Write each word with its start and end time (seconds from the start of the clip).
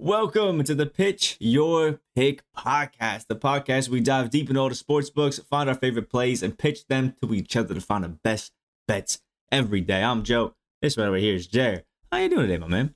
Welcome 0.00 0.62
to 0.62 0.76
the 0.76 0.86
Pitch 0.86 1.36
Your 1.40 2.00
Pick 2.14 2.44
podcast, 2.56 3.26
the 3.26 3.34
podcast 3.34 3.88
we 3.88 3.98
dive 3.98 4.30
deep 4.30 4.48
into 4.48 4.60
all 4.60 4.68
the 4.68 4.76
sports 4.76 5.10
books, 5.10 5.40
find 5.40 5.68
our 5.68 5.74
favorite 5.74 6.08
plays, 6.08 6.40
and 6.40 6.56
pitch 6.56 6.86
them 6.86 7.16
to 7.20 7.34
each 7.34 7.56
other 7.56 7.74
to 7.74 7.80
find 7.80 8.04
the 8.04 8.10
best 8.10 8.52
bets 8.86 9.20
every 9.50 9.80
day. 9.80 10.04
I'm 10.04 10.22
Joe. 10.22 10.54
This 10.80 10.96
one 10.96 11.08
over 11.08 11.16
here 11.16 11.34
is 11.34 11.48
Jared. 11.48 11.84
How 12.12 12.18
you 12.18 12.28
doing 12.28 12.42
today, 12.42 12.58
my 12.58 12.68
man? 12.68 12.94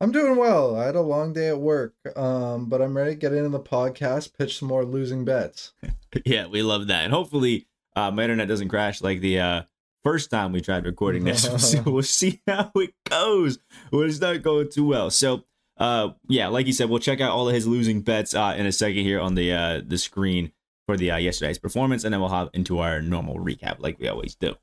I'm 0.00 0.10
doing 0.10 0.34
well. 0.34 0.74
I 0.74 0.86
had 0.86 0.96
a 0.96 1.02
long 1.02 1.32
day 1.32 1.46
at 1.46 1.60
work, 1.60 1.94
um, 2.16 2.68
but 2.68 2.82
I'm 2.82 2.96
ready 2.96 3.12
to 3.12 3.16
get 3.16 3.32
into 3.32 3.50
the 3.50 3.60
podcast, 3.60 4.36
pitch 4.36 4.58
some 4.58 4.66
more 4.66 4.84
losing 4.84 5.24
bets. 5.24 5.72
yeah, 6.24 6.48
we 6.48 6.62
love 6.62 6.88
that, 6.88 7.04
and 7.04 7.12
hopefully, 7.12 7.68
uh, 7.94 8.10
my 8.10 8.24
internet 8.24 8.48
doesn't 8.48 8.70
crash 8.70 9.02
like 9.02 9.20
the 9.20 9.38
uh, 9.38 9.62
first 10.02 10.30
time 10.30 10.50
we 10.50 10.60
tried 10.60 10.84
recording 10.84 11.22
this. 11.22 11.48
we'll, 11.48 11.58
see, 11.58 11.80
we'll 11.86 12.02
see 12.02 12.42
how 12.46 12.72
it 12.74 12.92
goes. 13.08 13.60
Well, 13.92 14.02
it's 14.02 14.20
not 14.20 14.42
going 14.42 14.68
too 14.70 14.84
well. 14.84 15.10
So 15.10 15.44
uh, 15.80 16.10
yeah, 16.28 16.48
like 16.48 16.66
you 16.66 16.74
said, 16.74 16.90
we'll 16.90 16.98
check 16.98 17.22
out 17.22 17.30
all 17.30 17.48
of 17.48 17.54
his 17.54 17.66
losing 17.66 18.02
bets 18.02 18.34
uh, 18.34 18.54
in 18.56 18.66
a 18.66 18.72
second 18.72 19.02
here 19.02 19.18
on 19.18 19.34
the 19.34 19.52
uh, 19.52 19.80
the 19.84 19.96
screen 19.96 20.52
for 20.86 20.96
the 20.96 21.10
uh, 21.10 21.16
yesterday's 21.16 21.58
performance, 21.58 22.04
and 22.04 22.12
then 22.12 22.20
we'll 22.20 22.28
hop 22.28 22.50
into 22.54 22.80
our 22.80 23.00
normal 23.00 23.36
recap 23.36 23.76
like 23.78 23.98
we 23.98 24.06
always 24.06 24.34
do. 24.34 24.54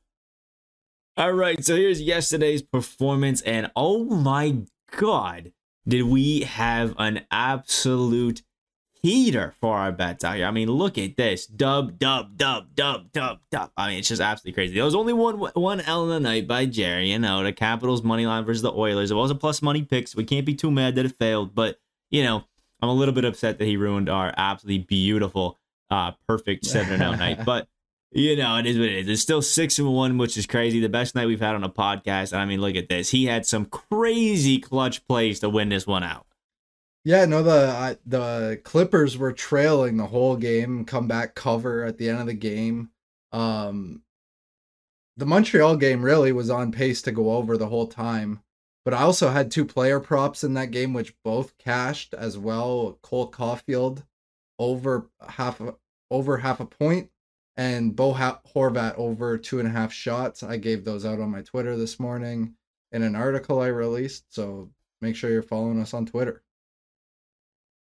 All 1.17 1.34
right, 1.34 1.66
so 1.66 1.75
here's 1.75 1.99
yesterday's 1.99 2.61
performance, 2.61 3.41
and 3.41 3.72
oh 3.75 4.03
my 4.05 4.58
god, 4.95 5.53
did 5.88 6.03
we 6.03 6.41
have 6.41 6.94
an 6.99 7.25
absolute 7.31 8.44
heater 9.07 9.53
for 9.61 9.77
our 9.77 9.91
bets 9.91 10.23
out 10.23 10.35
here. 10.35 10.45
I 10.45 10.52
mean, 10.52 10.70
look 10.70 10.97
at 10.97 11.16
this. 11.16 11.45
Dub, 11.45 11.97
dub, 11.97 12.38
dub, 12.38 12.75
dub, 12.75 13.11
dub, 13.11 13.39
dub. 13.52 13.71
I 13.77 13.89
mean, 13.89 13.99
it's 13.99 14.09
just 14.09 14.21
absolutely 14.21 14.53
crazy. 14.53 14.75
There 14.75 14.83
was 14.83 14.95
only 14.95 15.13
one 15.13 15.38
one 15.38 15.81
L 15.81 16.03
in 16.03 16.09
the 16.09 16.20
night 16.20 16.47
by 16.47 16.66
Jerry. 16.66 17.11
You 17.11 17.20
know, 17.20 17.43
the 17.43 17.53
Capitals 17.53 18.03
money 18.03 18.25
line 18.25 18.45
versus 18.45 18.61
the 18.61 18.71
Oilers. 18.71 19.11
It 19.11 19.16
was 19.16 19.31
a 19.31 19.35
plus 19.35 19.61
money 19.61 19.83
pick, 19.83 20.07
so 20.07 20.17
we 20.17 20.23
can't 20.23 20.45
be 20.45 20.55
too 20.55 20.71
mad 20.71 20.95
that 20.95 21.05
it 21.05 21.17
failed. 21.17 21.55
But, 21.55 21.80
you 22.09 22.23
know, 22.23 22.43
I'm 22.81 22.89
a 22.89 22.93
little 22.93 23.13
bit 23.13 23.25
upset 23.25 23.59
that 23.59 23.66
he 23.66 23.77
ruined 23.77 24.09
our 24.09 24.33
absolutely 24.35 24.83
beautiful, 24.83 25.58
uh, 25.89 26.11
perfect 26.28 26.66
7 26.67 26.97
0 26.97 27.11
night. 27.16 27.45
But, 27.45 27.67
you 28.11 28.35
know, 28.35 28.58
it 28.58 28.66
is 28.66 28.78
what 28.78 28.89
it 28.89 29.00
is. 29.00 29.08
It's 29.08 29.22
still 29.22 29.41
6 29.41 29.80
and 29.80 29.94
1, 29.94 30.17
which 30.17 30.38
is 30.38 30.45
crazy. 30.45 30.80
The 30.80 30.89
best 30.89 31.16
night 31.16 31.28
we've 31.28 31.39
had 31.39 31.55
on 31.55 31.63
a 31.63 31.69
podcast. 31.69 32.35
I 32.35 32.45
mean, 32.45 32.61
look 32.61 32.75
at 32.75 32.89
this. 32.89 33.11
He 33.11 33.25
had 33.25 33.45
some 33.45 33.66
crazy 33.66 34.59
clutch 34.59 35.05
plays 35.08 35.39
to 35.39 35.50
win 35.50 35.69
this 35.69 35.88
one 35.88 36.03
out. 36.03 36.25
Yeah, 37.08 37.23
no, 37.23 37.41
the 37.41 37.97
the 38.05 38.59
Clippers 38.66 39.17
were 39.17 39.31
trailing 39.31 39.95
the 39.95 40.08
whole 40.08 40.36
game, 40.36 40.83
come 40.83 41.08
back 41.08 41.36
cover 41.36 41.86
at 41.86 41.97
the 41.97 42.09
end 42.09 42.19
of 42.19 42.25
the 42.25 42.33
game. 42.33 42.89
Um, 43.31 44.02
the 45.16 45.25
Montreal 45.25 45.78
game 45.78 46.03
really 46.03 46.33
was 46.33 46.50
on 46.50 46.73
pace 46.73 47.02
to 47.03 47.13
go 47.13 47.31
over 47.31 47.55
the 47.55 47.69
whole 47.69 47.88
time, 47.88 48.41
but 48.83 48.94
I 48.94 49.03
also 49.03 49.30
had 49.30 49.52
two 49.52 49.63
player 49.63 50.02
props 50.02 50.44
in 50.44 50.53
that 50.55 50.72
game, 50.72 50.91
which 50.91 51.16
both 51.23 51.58
cashed 51.58 52.13
as 52.13 52.38
well. 52.38 53.00
Cole 53.02 53.31
Caufield 53.31 54.03
over 54.59 55.09
half 55.25 55.61
a, 55.61 55.75
over 56.11 56.39
half 56.39 56.59
a 56.59 56.66
point, 56.66 57.09
and 57.55 57.95
Bo 57.95 58.16
Horvat 58.16 58.95
over 58.97 59.38
two 59.38 59.59
and 59.59 59.67
a 59.69 59.72
half 59.72 59.94
shots. 59.94 60.44
I 60.44 60.58
gave 60.58 60.83
those 60.83 61.05
out 61.05 61.22
on 61.22 61.31
my 61.31 61.41
Twitter 61.41 61.78
this 61.78 62.02
morning 62.02 62.55
in 62.91 63.02
an 63.02 63.16
article 63.16 63.61
I 63.61 63.67
released. 63.67 64.25
So 64.35 64.72
make 65.02 65.16
sure 65.16 65.30
you're 65.30 65.41
following 65.41 65.80
us 65.80 65.94
on 65.94 66.05
Twitter. 66.05 66.44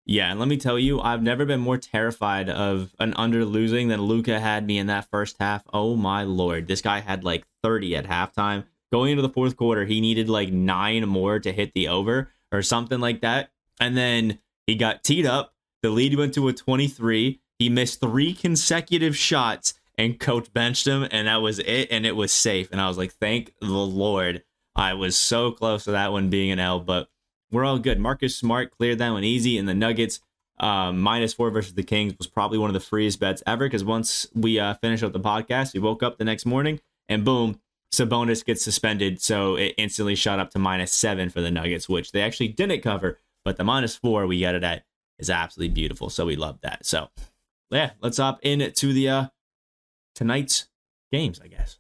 Yeah, 0.08 0.30
and 0.30 0.40
let 0.40 0.48
me 0.48 0.58
tell 0.58 0.78
you, 0.78 1.02
I've 1.02 1.24
never 1.24 1.46
been 1.46 1.60
more 1.60 1.80
terrified 1.80 2.48
of 2.48 2.94
an 3.00 3.16
under 3.16 3.44
losing 3.44 3.88
than 3.88 4.04
Luka 4.04 4.40
had 4.40 4.66
me 4.66 4.78
in 4.78 4.88
that 4.88 5.10
first 5.10 5.38
half. 5.40 5.64
Oh 5.74 5.96
my 5.96 6.24
lord, 6.24 6.68
this 6.68 6.82
guy 6.82 7.00
had 7.00 7.24
like 7.24 7.44
30 7.64 7.96
at 7.96 8.06
halftime. 8.06 8.66
Going 8.92 9.12
into 9.12 9.24
the 9.24 9.30
fourth 9.30 9.58
quarter, 9.58 9.86
he 9.86 10.00
needed 10.02 10.30
like 10.30 10.52
nine 10.52 11.08
more 11.10 11.40
to 11.40 11.52
hit 11.52 11.74
the 11.74 11.88
over 11.88 12.32
or 12.52 12.62
something 12.62 13.00
like 13.00 13.22
that. 13.22 13.50
And 13.80 13.98
then 13.98 14.40
he 14.68 14.76
got 14.76 15.04
teed 15.04 15.26
up. 15.26 15.54
The 15.82 15.90
lead 15.90 16.16
went 16.16 16.36
to 16.36 16.48
a 16.48 16.54
23. 16.54 17.42
He 17.58 17.70
missed 17.70 18.00
three 18.00 18.34
consecutive 18.34 19.18
shots, 19.18 19.74
and 19.98 20.20
coach 20.20 20.52
benched 20.54 20.88
him, 20.88 21.08
and 21.10 21.28
that 21.28 21.42
was 21.42 21.60
it. 21.60 21.88
And 21.90 22.06
it 22.06 22.16
was 22.16 22.32
safe. 22.32 22.70
And 22.72 22.80
I 22.80 22.88
was 22.88 22.98
like, 22.98 23.14
thank 23.14 23.54
the 23.60 23.68
Lord. 23.68 24.44
I 24.76 24.94
was 24.94 25.18
so 25.18 25.52
close 25.52 25.86
to 25.86 25.92
that 25.92 26.12
one 26.12 26.30
being 26.30 26.52
an 26.52 26.60
L, 26.60 26.80
but 26.80 27.08
we're 27.56 27.66
all 27.66 27.80
good. 27.80 28.00
Marcus 28.00 28.36
Smart 28.36 28.78
cleared 28.78 29.00
that 29.00 29.12
one 29.12 29.24
easy, 29.24 29.58
and 29.58 29.68
the 29.68 29.74
Nuggets 29.74 30.20
um, 30.60 31.00
minus 31.00 31.34
four 31.34 31.50
versus 31.50 31.74
the 31.74 31.84
Kings 31.84 32.14
was 32.18 32.28
probably 32.28 32.58
one 32.58 32.70
of 32.70 32.74
the 32.74 32.80
freest 32.80 33.20
bets 33.20 33.42
ever 33.48 33.66
because 33.66 33.84
once 33.84 34.28
we 34.34 34.60
uh, 34.60 34.74
finished 34.76 35.04
up 35.04 35.14
the 35.14 35.20
podcast, 35.20 35.74
we 35.74 35.80
woke 35.80 36.04
up 36.04 36.18
the 36.18 36.24
next 36.24 36.46
morning 36.46 36.80
and 37.10 37.26
boom, 37.26 37.60
Sabonis 37.92 38.44
gets 38.44 38.64
suspended, 38.64 39.22
so 39.22 39.56
it 39.56 39.74
instantly 39.78 40.16
shot 40.16 40.40
up 40.40 40.52
to 40.52 40.60
minus 40.60 40.92
seven 40.92 41.30
for 41.30 41.42
the 41.42 41.52
Nuggets, 41.52 41.88
which 41.88 42.12
they 42.12 42.22
actually 42.22 42.50
didn't 42.50 42.82
cover, 42.82 43.20
but 43.44 43.58
the 43.58 43.64
minus 43.64 43.96
four 43.96 44.28
we 44.28 44.42
got 44.42 44.56
it 44.56 44.64
at 44.64 44.84
is 45.18 45.30
absolutely 45.30 45.74
beautiful, 45.74 46.10
so 46.10 46.26
we 46.26 46.36
love 46.36 46.60
that. 46.62 46.86
So 46.86 47.10
yeah, 47.70 47.92
let's 48.02 48.18
hop 48.18 48.40
into 48.42 48.94
the 48.94 49.10
uh, 49.10 49.26
tonight's 50.14 50.68
games, 51.12 51.40
I 51.44 51.48
guess. 51.48 51.80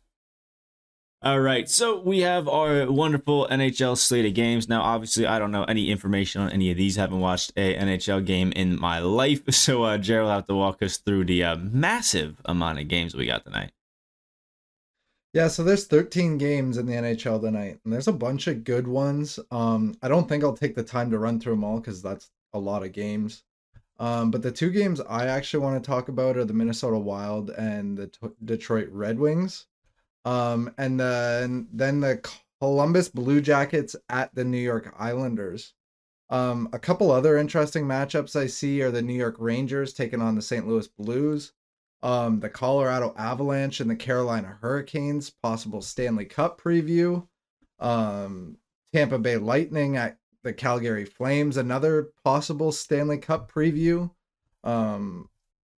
All 1.25 1.39
right, 1.39 1.67
so 1.67 1.99
we 2.01 2.19
have 2.19 2.47
our 2.47 2.85
wonderful 2.91 3.47
NHL 3.49 3.97
slate 3.97 4.27
of 4.27 4.35
games. 4.35 4.69
Now, 4.69 4.83
obviously, 4.83 5.25
I 5.25 5.39
don't 5.39 5.49
know 5.49 5.63
any 5.63 5.89
information 5.89 6.41
on 6.41 6.51
any 6.51 6.69
of 6.69 6.77
these. 6.77 6.97
Haven't 6.97 7.19
watched 7.19 7.51
a 7.57 7.75
NHL 7.75 8.23
game 8.23 8.51
in 8.51 8.79
my 8.79 8.99
life, 8.99 9.41
so 9.51 9.81
uh, 9.81 9.97
Jared 9.97 10.25
will 10.25 10.31
have 10.31 10.45
to 10.45 10.53
walk 10.53 10.83
us 10.83 10.97
through 10.97 11.25
the 11.25 11.43
uh, 11.43 11.55
massive 11.55 12.39
amount 12.45 12.77
of 12.77 12.87
games 12.89 13.15
we 13.15 13.25
got 13.25 13.43
tonight. 13.43 13.71
Yeah, 15.33 15.47
so 15.47 15.63
there's 15.63 15.87
13 15.87 16.37
games 16.37 16.77
in 16.77 16.85
the 16.85 16.93
NHL 16.93 17.41
tonight, 17.41 17.79
and 17.83 17.91
there's 17.91 18.07
a 18.07 18.13
bunch 18.13 18.45
of 18.45 18.63
good 18.63 18.87
ones. 18.87 19.39
Um, 19.49 19.97
I 20.03 20.09
don't 20.09 20.29
think 20.29 20.43
I'll 20.43 20.55
take 20.55 20.75
the 20.75 20.83
time 20.83 21.09
to 21.09 21.17
run 21.17 21.39
through 21.39 21.53
them 21.53 21.63
all 21.63 21.79
because 21.79 22.03
that's 22.03 22.29
a 22.53 22.59
lot 22.59 22.83
of 22.83 22.91
games. 22.91 23.41
Um, 23.97 24.29
but 24.29 24.43
the 24.43 24.51
two 24.51 24.69
games 24.69 25.01
I 25.01 25.25
actually 25.25 25.63
want 25.63 25.83
to 25.83 25.89
talk 25.89 26.07
about 26.07 26.37
are 26.37 26.45
the 26.45 26.53
Minnesota 26.53 26.99
Wild 26.99 27.49
and 27.49 27.97
the 27.97 28.07
T- 28.09 28.27
Detroit 28.43 28.89
Red 28.91 29.17
Wings. 29.17 29.65
Um, 30.25 30.73
and 30.77 30.99
then 30.99 31.67
then 31.71 32.01
the 32.01 32.27
Columbus 32.59 33.09
Blue 33.09 33.41
Jackets 33.41 33.95
at 34.09 34.33
the 34.33 34.43
New 34.43 34.57
York 34.57 34.93
Islanders. 34.97 35.73
Um, 36.29 36.67
a 36.73 36.79
couple 36.79 37.11
other 37.11 37.37
interesting 37.37 37.85
matchups 37.85 38.35
I 38.35 38.47
see 38.47 38.81
are 38.81 38.89
the 38.89 39.03
New 39.03 39.13
York 39.13 39.35
Rangers 39.37 39.93
taking 39.93 40.21
on 40.21 40.35
the 40.35 40.41
St. 40.41 40.67
Louis 40.67 40.87
Blues, 40.87 41.53
um, 42.01 42.39
the 42.39 42.49
Colorado 42.49 43.13
Avalanche 43.17 43.79
and 43.79 43.89
the 43.89 43.95
Carolina 43.95 44.57
Hurricanes, 44.61 45.29
possible 45.29 45.83
Stanley 45.83 46.25
Cup 46.25 46.59
preview, 46.59 47.27
um, 47.79 48.57
Tampa 48.91 49.19
Bay 49.19 49.37
Lightning 49.37 49.97
at 49.97 50.17
the 50.43 50.53
Calgary 50.53 51.05
Flames, 51.05 51.57
another 51.57 52.09
possible 52.23 52.71
Stanley 52.71 53.19
Cup 53.19 53.51
preview. 53.51 54.09
Um, 54.63 55.29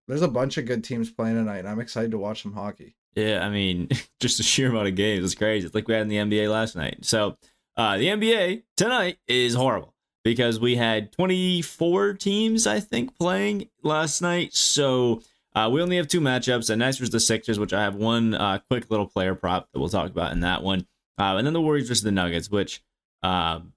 there's 0.07 0.21
a 0.21 0.29
bunch 0.29 0.57
of 0.57 0.65
good 0.65 0.85
teams 0.85 1.11
playing 1.11 1.35
tonight, 1.35 1.59
and 1.59 1.67
I'm 1.67 1.81
excited 1.81 2.11
to 2.11 2.17
watch 2.17 2.43
some 2.43 2.53
hockey. 2.53 2.95
Yeah, 3.17 3.43
I 3.43 3.49
mean, 3.49 3.89
just 4.19 4.37
the 4.37 4.43
sheer 4.43 4.69
amount 4.69 4.87
of 4.87 4.95
games 4.95 5.25
is 5.25 5.33
crazy. 5.33 5.65
It's 5.65 5.73
like 5.73 5.87
we 5.87 5.95
had 5.95 6.03
in 6.03 6.07
the 6.07 6.17
NBA 6.17 6.51
last 6.51 6.75
night. 6.75 7.03
So 7.03 7.35
uh, 7.75 7.97
the 7.97 8.05
NBA 8.05 8.61
tonight 8.75 9.17
is 9.27 9.55
horrible 9.55 9.95
because 10.23 10.59
we 10.59 10.75
had 10.75 11.11
24 11.13 12.13
teams, 12.13 12.67
I 12.67 12.79
think, 12.79 13.17
playing 13.17 13.69
last 13.81 14.21
night. 14.21 14.53
So 14.53 15.23
uh, 15.55 15.67
we 15.73 15.81
only 15.81 15.97
have 15.97 16.07
two 16.07 16.21
matchups. 16.21 16.69
And 16.69 16.77
next 16.77 16.99
was 16.99 17.09
the 17.09 17.19
Sixers, 17.19 17.57
which 17.57 17.73
I 17.73 17.81
have 17.81 17.95
one 17.95 18.35
uh, 18.35 18.59
quick 18.69 18.91
little 18.91 19.07
player 19.07 19.33
prop 19.33 19.67
that 19.73 19.79
we'll 19.79 19.89
talk 19.89 20.11
about 20.11 20.31
in 20.31 20.41
that 20.41 20.61
one. 20.61 20.85
Uh, 21.17 21.37
and 21.37 21.47
then 21.47 21.53
the 21.53 21.61
Warriors 21.61 21.87
versus 21.87 22.03
the 22.03 22.11
Nuggets, 22.11 22.51
which 22.51 22.83
um, 23.23 23.73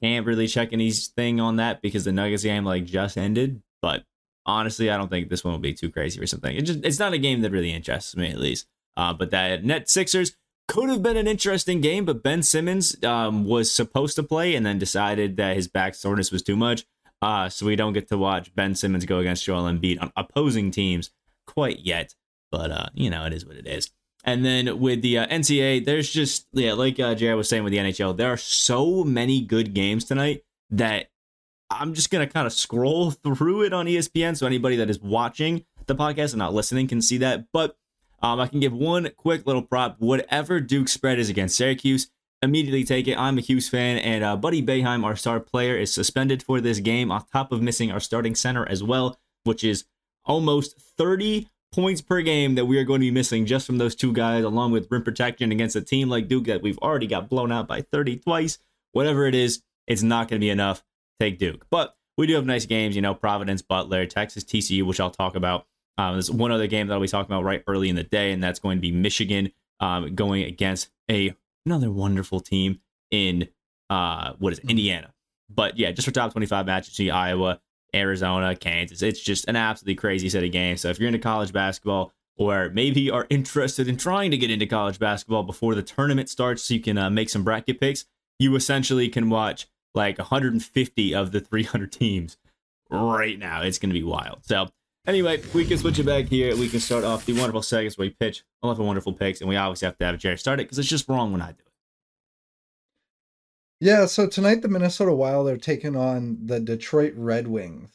can't 0.00 0.24
really 0.24 0.46
check 0.46 0.72
anything 0.72 1.40
on 1.40 1.56
that 1.56 1.82
because 1.82 2.04
the 2.04 2.12
Nuggets 2.12 2.44
game 2.44 2.64
like 2.64 2.84
just 2.84 3.18
ended. 3.18 3.60
But 3.82 4.04
honestly, 4.48 4.90
I 4.90 4.96
don't 4.96 5.10
think 5.10 5.28
this 5.28 5.44
one 5.44 5.52
will 5.52 5.60
be 5.60 5.74
too 5.74 5.90
crazy 5.90 6.20
or 6.20 6.26
something. 6.26 6.56
It 6.56 6.62
just 6.62 6.84
it's 6.84 6.98
not 6.98 7.12
a 7.12 7.18
game 7.18 7.42
that 7.42 7.52
really 7.52 7.72
interests 7.72 8.16
me 8.16 8.30
at 8.30 8.38
least. 8.38 8.66
Uh, 8.96 9.12
but 9.12 9.30
that 9.30 9.64
net 9.64 9.88
Sixers 9.88 10.34
could 10.66 10.88
have 10.88 11.02
been 11.02 11.16
an 11.16 11.28
interesting 11.28 11.80
game, 11.80 12.04
but 12.04 12.22
Ben 12.22 12.42
Simmons 12.42 12.96
um, 13.04 13.44
was 13.44 13.72
supposed 13.72 14.16
to 14.16 14.22
play 14.22 14.54
and 14.54 14.66
then 14.66 14.78
decided 14.78 15.36
that 15.36 15.54
his 15.54 15.68
back 15.68 15.94
soreness 15.94 16.32
was 16.32 16.42
too 16.42 16.56
much. 16.56 16.84
Uh, 17.22 17.48
so 17.48 17.66
we 17.66 17.76
don't 17.76 17.92
get 17.92 18.08
to 18.08 18.18
watch 18.18 18.54
Ben 18.54 18.74
Simmons 18.74 19.04
go 19.04 19.18
against 19.18 19.44
Joel 19.44 19.64
Embiid 19.64 20.00
on 20.00 20.12
opposing 20.16 20.70
teams 20.70 21.10
quite 21.46 21.80
yet. 21.80 22.14
But 22.50 22.70
uh, 22.70 22.86
you 22.94 23.10
know, 23.10 23.24
it 23.26 23.32
is 23.32 23.46
what 23.46 23.56
it 23.56 23.66
is. 23.66 23.90
And 24.24 24.44
then 24.44 24.80
with 24.80 25.02
the 25.02 25.18
uh, 25.18 25.26
NCAA, 25.26 25.84
there's 25.84 26.10
just 26.10 26.46
yeah, 26.52 26.72
like 26.72 26.98
uh, 26.98 27.14
Jared 27.14 27.36
was 27.36 27.48
saying 27.48 27.64
with 27.64 27.72
the 27.72 27.78
NHL, 27.78 28.16
there 28.16 28.32
are 28.32 28.36
so 28.36 29.04
many 29.04 29.42
good 29.42 29.74
games 29.74 30.04
tonight 30.04 30.42
that 30.70 31.10
I'm 31.70 31.94
just 31.94 32.10
gonna 32.10 32.26
kind 32.26 32.46
of 32.46 32.52
scroll 32.52 33.10
through 33.24 33.62
it 33.62 33.72
on 33.72 33.86
ESPN, 33.86 34.36
so 34.36 34.46
anybody 34.46 34.76
that 34.76 34.90
is 34.90 35.00
watching 35.00 35.64
the 35.86 35.94
podcast 35.94 36.32
and 36.32 36.38
not 36.38 36.54
listening 36.54 36.86
can 36.88 37.02
see 37.02 37.18
that. 37.18 37.46
But 37.52 37.76
um, 38.22 38.40
I 38.40 38.46
can 38.46 38.60
give 38.60 38.72
one 38.72 39.10
quick 39.16 39.46
little 39.46 39.62
prop: 39.62 39.96
whatever 39.98 40.60
Duke 40.60 40.88
spread 40.88 41.18
is 41.18 41.28
against 41.28 41.56
Syracuse, 41.56 42.10
immediately 42.42 42.84
take 42.84 43.08
it. 43.08 43.18
I'm 43.18 43.38
a 43.38 43.42
'Cuse 43.42 43.68
fan, 43.68 43.98
and 43.98 44.24
uh, 44.24 44.36
Buddy 44.36 44.62
Boeheim, 44.62 45.04
our 45.04 45.16
star 45.16 45.40
player, 45.40 45.76
is 45.76 45.92
suspended 45.92 46.42
for 46.42 46.60
this 46.60 46.80
game, 46.80 47.10
on 47.10 47.24
top 47.32 47.52
of 47.52 47.62
missing 47.62 47.90
our 47.90 48.00
starting 48.00 48.34
center 48.34 48.66
as 48.68 48.82
well, 48.82 49.18
which 49.44 49.64
is 49.64 49.84
almost 50.24 50.78
30 50.78 51.48
points 51.72 52.00
per 52.00 52.22
game 52.22 52.54
that 52.54 52.64
we 52.64 52.78
are 52.78 52.84
going 52.84 53.00
to 53.00 53.06
be 53.06 53.10
missing 53.10 53.46
just 53.46 53.66
from 53.66 53.78
those 53.78 53.94
two 53.94 54.12
guys, 54.12 54.44
along 54.44 54.72
with 54.72 54.90
rim 54.90 55.02
protection 55.02 55.52
against 55.52 55.76
a 55.76 55.80
team 55.80 56.08
like 56.08 56.28
Duke 56.28 56.44
that 56.44 56.62
we've 56.62 56.78
already 56.78 57.06
got 57.06 57.28
blown 57.28 57.52
out 57.52 57.68
by 57.68 57.82
30 57.82 58.16
twice. 58.18 58.58
Whatever 58.92 59.26
it 59.26 59.34
is, 59.34 59.62
it's 59.86 60.02
not 60.02 60.28
going 60.28 60.40
to 60.40 60.44
be 60.44 60.50
enough 60.50 60.82
take 61.20 61.38
Duke. 61.38 61.66
But 61.70 61.96
we 62.16 62.26
do 62.26 62.34
have 62.34 62.46
nice 62.46 62.66
games, 62.66 62.96
you 62.96 63.02
know, 63.02 63.14
Providence, 63.14 63.62
Butler, 63.62 64.06
Texas, 64.06 64.44
TCU, 64.44 64.82
which 64.84 65.00
I'll 65.00 65.10
talk 65.10 65.36
about. 65.36 65.66
Um, 65.96 66.14
there's 66.14 66.30
one 66.30 66.52
other 66.52 66.66
game 66.66 66.86
that 66.86 66.94
I'll 66.94 67.00
be 67.00 67.08
talking 67.08 67.32
about 67.32 67.44
right 67.44 67.62
early 67.66 67.88
in 67.88 67.96
the 67.96 68.04
day, 68.04 68.32
and 68.32 68.42
that's 68.42 68.58
going 68.58 68.78
to 68.78 68.82
be 68.82 68.92
Michigan 68.92 69.52
um, 69.80 70.14
going 70.14 70.44
against 70.44 70.90
a 71.10 71.34
another 71.66 71.90
wonderful 71.90 72.40
team 72.40 72.80
in 73.10 73.48
uh, 73.90 74.32
what 74.38 74.52
is 74.52 74.58
it, 74.60 74.70
Indiana. 74.70 75.12
But 75.50 75.78
yeah, 75.78 75.90
just 75.92 76.06
for 76.06 76.12
top 76.12 76.32
25 76.32 76.66
matches, 76.66 76.94
see 76.94 77.10
Iowa, 77.10 77.60
Arizona, 77.94 78.54
Kansas. 78.54 79.02
It's 79.02 79.20
just 79.20 79.48
an 79.48 79.56
absolutely 79.56 79.96
crazy 79.96 80.28
set 80.28 80.44
of 80.44 80.52
games. 80.52 80.82
So 80.82 80.88
if 80.88 80.98
you're 80.98 81.08
into 81.08 81.18
college 81.18 81.52
basketball, 81.52 82.12
or 82.36 82.70
maybe 82.72 83.10
are 83.10 83.26
interested 83.30 83.88
in 83.88 83.96
trying 83.96 84.30
to 84.30 84.36
get 84.36 84.50
into 84.50 84.66
college 84.66 84.98
basketball 84.98 85.42
before 85.42 85.74
the 85.74 85.82
tournament 85.82 86.28
starts 86.28 86.62
so 86.62 86.74
you 86.74 86.80
can 86.80 86.96
uh, 86.96 87.10
make 87.10 87.28
some 87.28 87.42
bracket 87.42 87.80
picks, 87.80 88.04
you 88.38 88.54
essentially 88.54 89.08
can 89.08 89.28
watch 89.28 89.66
like 89.98 90.16
150 90.18 91.14
of 91.14 91.32
the 91.32 91.40
300 91.40 91.92
teams 91.92 92.38
right 92.90 93.38
now. 93.38 93.62
It's 93.62 93.78
going 93.78 93.90
to 93.90 94.00
be 94.00 94.04
wild. 94.04 94.44
So, 94.44 94.68
anyway, 95.06 95.42
we 95.52 95.66
can 95.66 95.76
switch 95.76 95.98
it 95.98 96.06
back 96.06 96.26
here. 96.26 96.56
We 96.56 96.68
can 96.68 96.80
start 96.80 97.04
off 97.04 97.26
the 97.26 97.34
wonderful 97.34 97.62
segments 97.62 97.98
where 97.98 98.06
we 98.06 98.14
pitch 98.18 98.44
all 98.62 98.70
of 98.70 98.80
our 98.80 98.86
wonderful 98.86 99.12
picks, 99.12 99.40
and 99.40 99.50
we 99.50 99.56
always 99.56 99.80
have 99.82 99.98
to 99.98 100.06
have 100.06 100.18
Jerry 100.18 100.38
start 100.38 100.60
it 100.60 100.64
because 100.64 100.78
it's 100.78 100.88
just 100.88 101.08
wrong 101.08 101.32
when 101.32 101.42
I 101.42 101.48
do 101.48 101.58
it. 101.58 101.72
Yeah, 103.80 104.06
so 104.06 104.26
tonight 104.26 104.62
the 104.62 104.68
Minnesota 104.68 105.12
Wild 105.12 105.48
are 105.48 105.56
taking 105.56 105.96
on 105.96 106.38
the 106.46 106.58
Detroit 106.58 107.12
Red 107.16 107.46
Wings. 107.48 107.90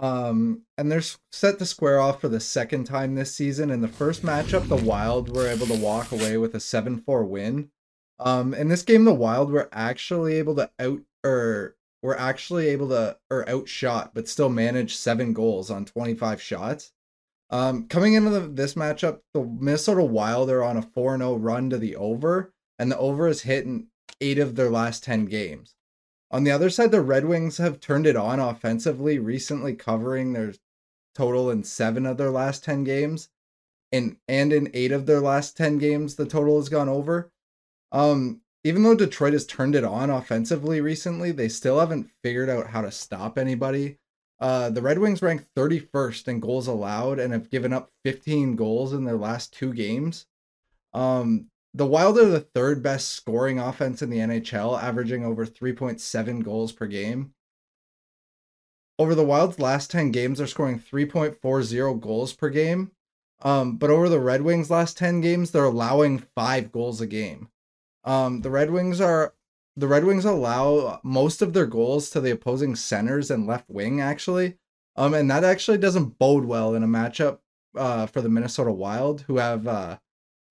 Um, 0.00 0.62
and 0.76 0.90
they're 0.90 1.02
set 1.32 1.58
to 1.58 1.66
square 1.66 1.98
off 1.98 2.20
for 2.20 2.28
the 2.28 2.38
second 2.38 2.84
time 2.84 3.14
this 3.14 3.34
season. 3.34 3.70
In 3.70 3.80
the 3.80 3.88
first 3.88 4.22
matchup, 4.22 4.68
the 4.68 4.76
Wild 4.76 5.34
were 5.34 5.48
able 5.48 5.66
to 5.66 5.74
walk 5.74 6.12
away 6.12 6.36
with 6.38 6.54
a 6.54 6.60
7 6.60 7.00
4 7.00 7.24
win. 7.24 7.70
Um, 8.20 8.54
in 8.54 8.68
this 8.68 8.82
game, 8.82 9.04
the 9.04 9.14
Wild 9.14 9.50
were 9.50 9.68
actually 9.72 10.34
able 10.36 10.56
to 10.56 10.70
out 10.78 11.00
or 11.24 11.76
were 12.02 12.18
actually 12.18 12.68
able 12.68 12.88
to 12.90 13.16
or 13.30 13.48
outshot, 13.48 14.12
but 14.14 14.28
still 14.28 14.48
managed 14.48 14.96
seven 14.96 15.32
goals 15.32 15.70
on 15.70 15.84
25 15.84 16.40
shots. 16.40 16.92
Um, 17.50 17.88
coming 17.88 18.14
into 18.14 18.30
the, 18.30 18.40
this 18.40 18.74
matchup, 18.74 19.20
the 19.32 19.42
Minnesota 19.42 20.04
Wild 20.04 20.50
are 20.50 20.62
on 20.62 20.76
a 20.76 20.82
4 20.82 21.16
0 21.16 21.36
run 21.36 21.70
to 21.70 21.78
the 21.78 21.96
over, 21.96 22.52
and 22.78 22.90
the 22.90 22.98
over 22.98 23.26
is 23.28 23.42
hit 23.42 23.64
in 23.64 23.88
eight 24.20 24.38
of 24.38 24.56
their 24.56 24.70
last 24.70 25.02
10 25.04 25.26
games. 25.26 25.74
On 26.30 26.44
the 26.44 26.50
other 26.50 26.68
side, 26.68 26.90
the 26.90 27.00
Red 27.00 27.24
Wings 27.24 27.56
have 27.56 27.80
turned 27.80 28.06
it 28.06 28.16
on 28.16 28.38
offensively, 28.38 29.18
recently 29.18 29.74
covering 29.74 30.32
their 30.32 30.54
total 31.14 31.50
in 31.50 31.64
seven 31.64 32.04
of 32.04 32.18
their 32.18 32.30
last 32.30 32.64
10 32.64 32.84
games. 32.84 33.30
And, 33.90 34.18
and 34.28 34.52
in 34.52 34.70
eight 34.74 34.92
of 34.92 35.06
their 35.06 35.20
last 35.20 35.56
10 35.56 35.78
games, 35.78 36.16
the 36.16 36.26
total 36.26 36.58
has 36.58 36.68
gone 36.68 36.90
over. 36.90 37.32
Um, 37.92 38.40
even 38.64 38.82
though 38.82 38.94
Detroit 38.94 39.32
has 39.32 39.46
turned 39.46 39.74
it 39.74 39.84
on 39.84 40.10
offensively 40.10 40.80
recently, 40.80 41.30
they 41.32 41.48
still 41.48 41.78
haven't 41.80 42.10
figured 42.22 42.50
out 42.50 42.68
how 42.68 42.82
to 42.82 42.90
stop 42.90 43.38
anybody. 43.38 43.98
Uh, 44.40 44.70
the 44.70 44.82
Red 44.82 44.98
Wings 44.98 45.22
rank 45.22 45.44
31st 45.56 46.28
in 46.28 46.40
goals 46.40 46.66
allowed 46.66 47.18
and 47.18 47.32
have 47.32 47.50
given 47.50 47.72
up 47.72 47.90
15 48.04 48.56
goals 48.56 48.92
in 48.92 49.04
their 49.04 49.16
last 49.16 49.52
two 49.52 49.72
games. 49.72 50.26
Um, 50.92 51.46
the 51.74 51.86
Wild 51.86 52.18
are 52.18 52.24
the 52.24 52.40
third 52.40 52.82
best 52.82 53.10
scoring 53.10 53.58
offense 53.58 54.02
in 54.02 54.10
the 54.10 54.18
NHL, 54.18 54.80
averaging 54.80 55.24
over 55.24 55.46
3.7 55.46 56.42
goals 56.42 56.72
per 56.72 56.86
game. 56.86 57.34
Over 58.98 59.14
the 59.14 59.24
Wild's 59.24 59.60
last 59.60 59.90
10 59.90 60.10
games, 60.10 60.38
they're 60.38 60.46
scoring 60.46 60.80
3.40 60.80 62.00
goals 62.00 62.32
per 62.32 62.48
game. 62.48 62.90
Um, 63.42 63.76
but 63.76 63.90
over 63.90 64.08
the 64.08 64.18
Red 64.18 64.42
Wings' 64.42 64.70
last 64.70 64.98
10 64.98 65.20
games, 65.20 65.52
they're 65.52 65.64
allowing 65.64 66.18
five 66.18 66.72
goals 66.72 67.00
a 67.00 67.06
game. 67.06 67.48
Um, 68.08 68.40
the 68.40 68.48
Red 68.48 68.70
Wings 68.70 69.02
are 69.02 69.34
the 69.76 69.86
Red 69.86 70.04
Wings 70.04 70.24
allow 70.24 70.98
most 71.04 71.42
of 71.42 71.52
their 71.52 71.66
goals 71.66 72.08
to 72.10 72.22
the 72.22 72.30
opposing 72.30 72.74
centers 72.74 73.30
and 73.30 73.46
left 73.46 73.68
wing, 73.68 74.00
actually. 74.00 74.56
Um, 74.96 75.12
and 75.12 75.30
that 75.30 75.44
actually 75.44 75.76
doesn't 75.76 76.18
bode 76.18 76.46
well 76.46 76.74
in 76.74 76.82
a 76.82 76.88
matchup 76.88 77.40
uh, 77.76 78.06
for 78.06 78.22
the 78.22 78.30
Minnesota 78.30 78.72
Wild, 78.72 79.20
who 79.22 79.36
have 79.36 79.68
uh, 79.68 79.98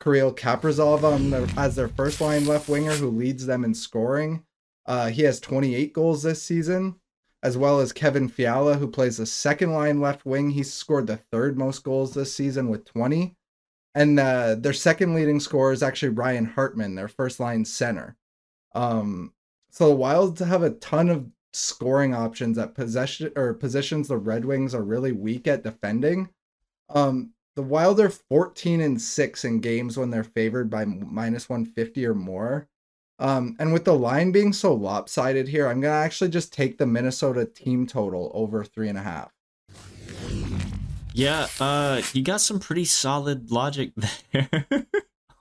Kirill 0.01 0.33
Kaprizov 0.33 1.03
on 1.03 1.31
their, 1.31 1.47
as 1.57 1.75
their 1.75 1.87
first 1.87 2.21
line 2.21 2.45
left 2.45 2.69
winger 2.69 2.93
who 2.93 3.09
leads 3.09 3.47
them 3.47 3.65
in 3.65 3.73
scoring. 3.73 4.43
Uh, 4.85 5.09
he 5.09 5.23
has 5.23 5.39
28 5.39 5.91
goals 5.93 6.21
this 6.21 6.43
season, 6.43 6.95
as 7.41 7.57
well 7.57 7.79
as 7.79 7.91
Kevin 7.91 8.29
Fiala, 8.29 8.75
who 8.75 8.87
plays 8.87 9.17
the 9.17 9.25
second 9.25 9.73
line 9.73 9.99
left 9.99 10.27
wing. 10.27 10.51
He 10.51 10.61
scored 10.61 11.07
the 11.07 11.17
third 11.17 11.57
most 11.57 11.83
goals 11.83 12.13
this 12.13 12.33
season 12.35 12.69
with 12.69 12.85
20. 12.85 13.35
And 13.97 14.19
uh, 14.19 14.53
their 14.53 14.73
second 14.73 15.15
leading 15.15 15.39
scorer 15.39 15.71
is 15.71 15.81
actually 15.81 16.09
Ryan 16.09 16.45
Hartman, 16.45 16.93
their 16.93 17.07
first 17.07 17.39
line 17.39 17.65
center. 17.65 18.15
Um, 18.75 19.33
so 19.71 19.89
the 19.89 19.95
Wild 19.95 20.37
have 20.37 20.61
a 20.61 20.69
ton 20.69 21.09
of 21.09 21.25
scoring 21.51 22.13
options 22.13 22.59
at 22.59 22.75
possession 22.75 23.31
or 23.35 23.55
positions 23.55 24.07
the 24.07 24.17
Red 24.19 24.45
Wings 24.45 24.75
are 24.75 24.83
really 24.83 25.13
weak 25.13 25.47
at 25.47 25.63
defending. 25.63 26.29
Um, 26.89 27.31
the 27.55 27.63
Wild 27.63 27.99
are 27.99 28.11
14 28.11 28.81
and 28.81 29.01
6 29.01 29.45
in 29.45 29.61
games 29.61 29.97
when 29.97 30.11
they're 30.11 30.23
favored 30.23 30.69
by 30.69 30.85
minus 30.85 31.49
150 31.49 32.05
or 32.05 32.13
more. 32.13 32.67
Um, 33.17 33.55
and 33.57 33.73
with 33.73 33.85
the 33.85 33.95
line 33.95 34.31
being 34.31 34.53
so 34.53 34.75
lopsided 34.75 35.47
here, 35.47 35.67
I'm 35.67 35.81
gonna 35.81 35.95
actually 35.95 36.29
just 36.29 36.53
take 36.53 36.77
the 36.77 36.85
Minnesota 36.85 37.45
team 37.45 37.87
total 37.87 38.29
over 38.35 38.63
three 38.63 38.89
and 38.89 38.97
a 38.99 39.01
half. 39.01 39.31
Yeah, 41.17 41.47
uh, 41.59 42.03
you 42.13 42.21
got 42.21 42.41
some 42.41 42.59
pretty 42.59 42.85
solid 42.85 43.49
logic 43.49 43.91
there. 44.31 44.65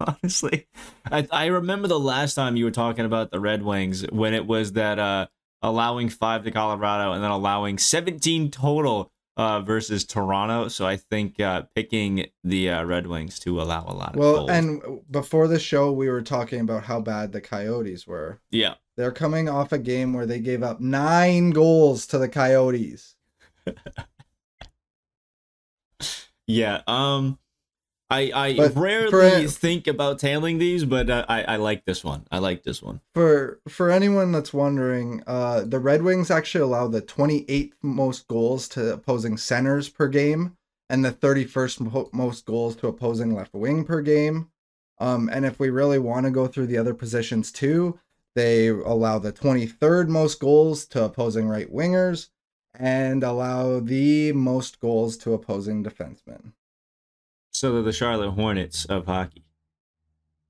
Honestly, 0.00 0.67
I 1.05 1.28
I 1.31 1.46
remember 1.46 1.87
the 1.87 2.00
last 2.00 2.34
time 2.34 2.56
you 2.56 2.64
were 2.64 2.70
talking 2.70 3.05
about 3.05 3.31
the 3.31 3.40
Red 3.40 3.62
Wings 3.62 4.02
when 4.11 4.32
it 4.32 4.46
was 4.46 4.73
that 4.73 4.99
uh 4.99 5.26
allowing 5.61 6.08
five 6.08 6.44
to 6.44 6.50
Colorado 6.50 7.12
and 7.12 7.23
then 7.23 7.31
allowing 7.31 7.76
17 7.76 8.50
total 8.50 9.11
uh, 9.37 9.61
versus 9.61 10.05
Toronto. 10.05 10.69
So 10.69 10.87
I 10.87 10.96
think 10.96 11.40
uh, 11.40 11.62
picking 11.75 12.26
the 12.44 12.70
uh, 12.70 12.84
Red 12.84 13.06
Wings 13.06 13.38
to 13.40 13.61
allow 13.61 13.84
a 13.87 13.93
lot 13.93 14.11
of 14.11 14.17
well, 14.17 14.34
goals. 14.37 14.50
and 14.50 15.00
before 15.11 15.49
the 15.49 15.58
show, 15.58 15.93
we 15.93 16.08
were 16.08 16.23
talking 16.23 16.61
about 16.61 16.84
how 16.84 17.00
bad 17.00 17.32
the 17.32 17.40
Coyotes 17.40 18.06
were. 18.06 18.40
Yeah, 18.50 18.75
they're 18.96 19.12
coming 19.12 19.49
off 19.49 19.73
a 19.73 19.78
game 19.78 20.14
where 20.14 20.26
they 20.26 20.40
gave 20.40 20.62
up 20.62 20.81
nine 20.81 21.50
goals 21.50 22.06
to 22.08 22.19
the 22.19 22.28
Coyotes. 22.31 23.14
yeah. 26.47 26.83
Um. 26.87 27.39
I 28.09 28.31
I 28.33 28.57
but 28.57 28.77
rarely 28.77 29.11
for, 29.11 29.49
think 29.49 29.89
about 29.89 30.21
tailing 30.21 30.59
these, 30.59 30.85
but 30.85 31.11
uh, 31.11 31.27
I 31.29 31.43
I 31.43 31.57
like 31.57 31.85
this 31.87 32.05
one. 32.05 32.25
I 32.31 32.39
like 32.39 32.63
this 32.63 32.81
one. 32.81 33.01
For 33.15 33.61
for 33.69 33.91
anyone 33.91 34.31
that's 34.31 34.55
wondering, 34.55 35.25
uh, 35.27 35.63
the 35.63 35.81
Red 35.81 36.03
Wings 36.03 36.31
actually 36.31 36.63
allow 36.63 36.87
the 36.87 37.03
28th 37.03 37.73
most 37.83 38.29
goals 38.29 38.69
to 38.69 38.93
opposing 38.93 39.37
centers 39.37 39.88
per 39.88 40.07
game, 40.07 40.57
and 40.88 41.05
the 41.05 41.11
31st 41.12 42.12
most 42.12 42.47
goals 42.47 42.76
to 42.76 42.87
opposing 42.87 43.35
left 43.35 43.55
wing 43.55 43.85
per 43.85 44.00
game. 44.00 44.50
Um, 44.99 45.29
and 45.31 45.45
if 45.45 45.59
we 45.59 45.71
really 45.71 45.99
want 45.99 46.26
to 46.26 46.31
go 46.31 46.47
through 46.47 46.69
the 46.69 46.79
other 46.79 46.95
positions 46.95 47.53
too, 47.53 47.99
they 48.35 48.69
allow 48.69 49.19
the 49.19 49.33
23rd 49.33 50.09
most 50.09 50.41
goals 50.41 50.87
to 50.87 51.05
opposing 51.05 51.49
right 51.49 51.73
wingers, 51.73 52.29
and 52.78 53.23
allow 53.23 53.80
the 53.80 54.33
most 54.33 54.80
goals 54.80 55.16
to 55.18 55.33
opposing 55.33 55.83
defensemen. 55.85 56.52
So 57.50 57.73
they're 57.73 57.83
the 57.83 57.92
Charlotte 57.92 58.33
Hornets 58.33 58.85
of 58.85 59.06
hockey. 59.06 59.45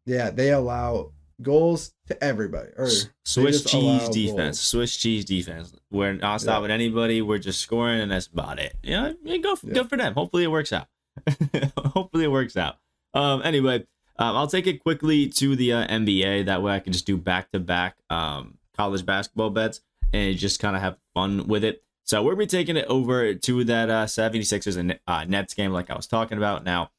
Yeah, 0.04 0.30
they 0.30 0.50
allow 0.50 1.12
goals 1.42 1.92
to 2.08 2.22
everybody. 2.22 2.70
Or 2.76 2.88
Swiss 3.24 3.64
cheese 3.64 4.08
defense. 4.08 4.58
Goals. 4.58 4.60
Swiss 4.60 4.96
cheese 4.96 5.24
defense. 5.24 5.74
We're 5.90 6.14
not 6.14 6.40
stopping 6.40 6.70
yeah. 6.70 6.74
anybody. 6.74 7.22
We're 7.22 7.38
just 7.38 7.60
scoring, 7.60 8.00
and 8.00 8.10
that's 8.10 8.26
about 8.26 8.58
it. 8.58 8.76
You 8.82 8.92
know, 8.92 9.14
yeah, 9.22 9.36
go 9.38 9.56
for, 9.56 9.66
yeah. 9.66 9.74
good 9.74 9.88
for 9.88 9.96
them. 9.96 10.14
Hopefully 10.14 10.44
it 10.44 10.50
works 10.50 10.72
out. 10.72 10.88
Hopefully 11.78 12.24
it 12.24 12.30
works 12.30 12.56
out. 12.56 12.76
Um. 13.14 13.42
Anyway, 13.44 13.86
um, 14.18 14.36
I'll 14.36 14.46
take 14.46 14.66
it 14.66 14.82
quickly 14.82 15.28
to 15.28 15.56
the 15.56 15.72
uh, 15.72 15.86
NBA. 15.86 16.46
That 16.46 16.62
way, 16.62 16.74
I 16.74 16.80
can 16.80 16.92
just 16.92 17.06
do 17.06 17.16
back 17.16 17.50
to 17.52 17.60
back 17.60 17.96
um 18.10 18.58
college 18.76 19.06
basketball 19.06 19.50
bets 19.50 19.80
and 20.12 20.36
just 20.36 20.60
kind 20.60 20.76
of 20.76 20.82
have 20.82 20.98
fun 21.14 21.46
with 21.46 21.64
it. 21.64 21.82
So 22.06 22.22
we're 22.22 22.32
gonna 22.32 22.44
be 22.44 22.46
taking 22.46 22.76
it 22.76 22.86
over 22.88 23.34
to 23.34 23.64
that 23.64 23.90
uh, 23.90 24.06
76ers 24.06 24.76
and 24.76 24.98
uh, 25.08 25.24
Nets 25.24 25.54
game, 25.54 25.72
like 25.72 25.90
I 25.90 25.96
was 25.96 26.06
talking 26.06 26.38
about. 26.38 26.64
Now, 26.64 26.90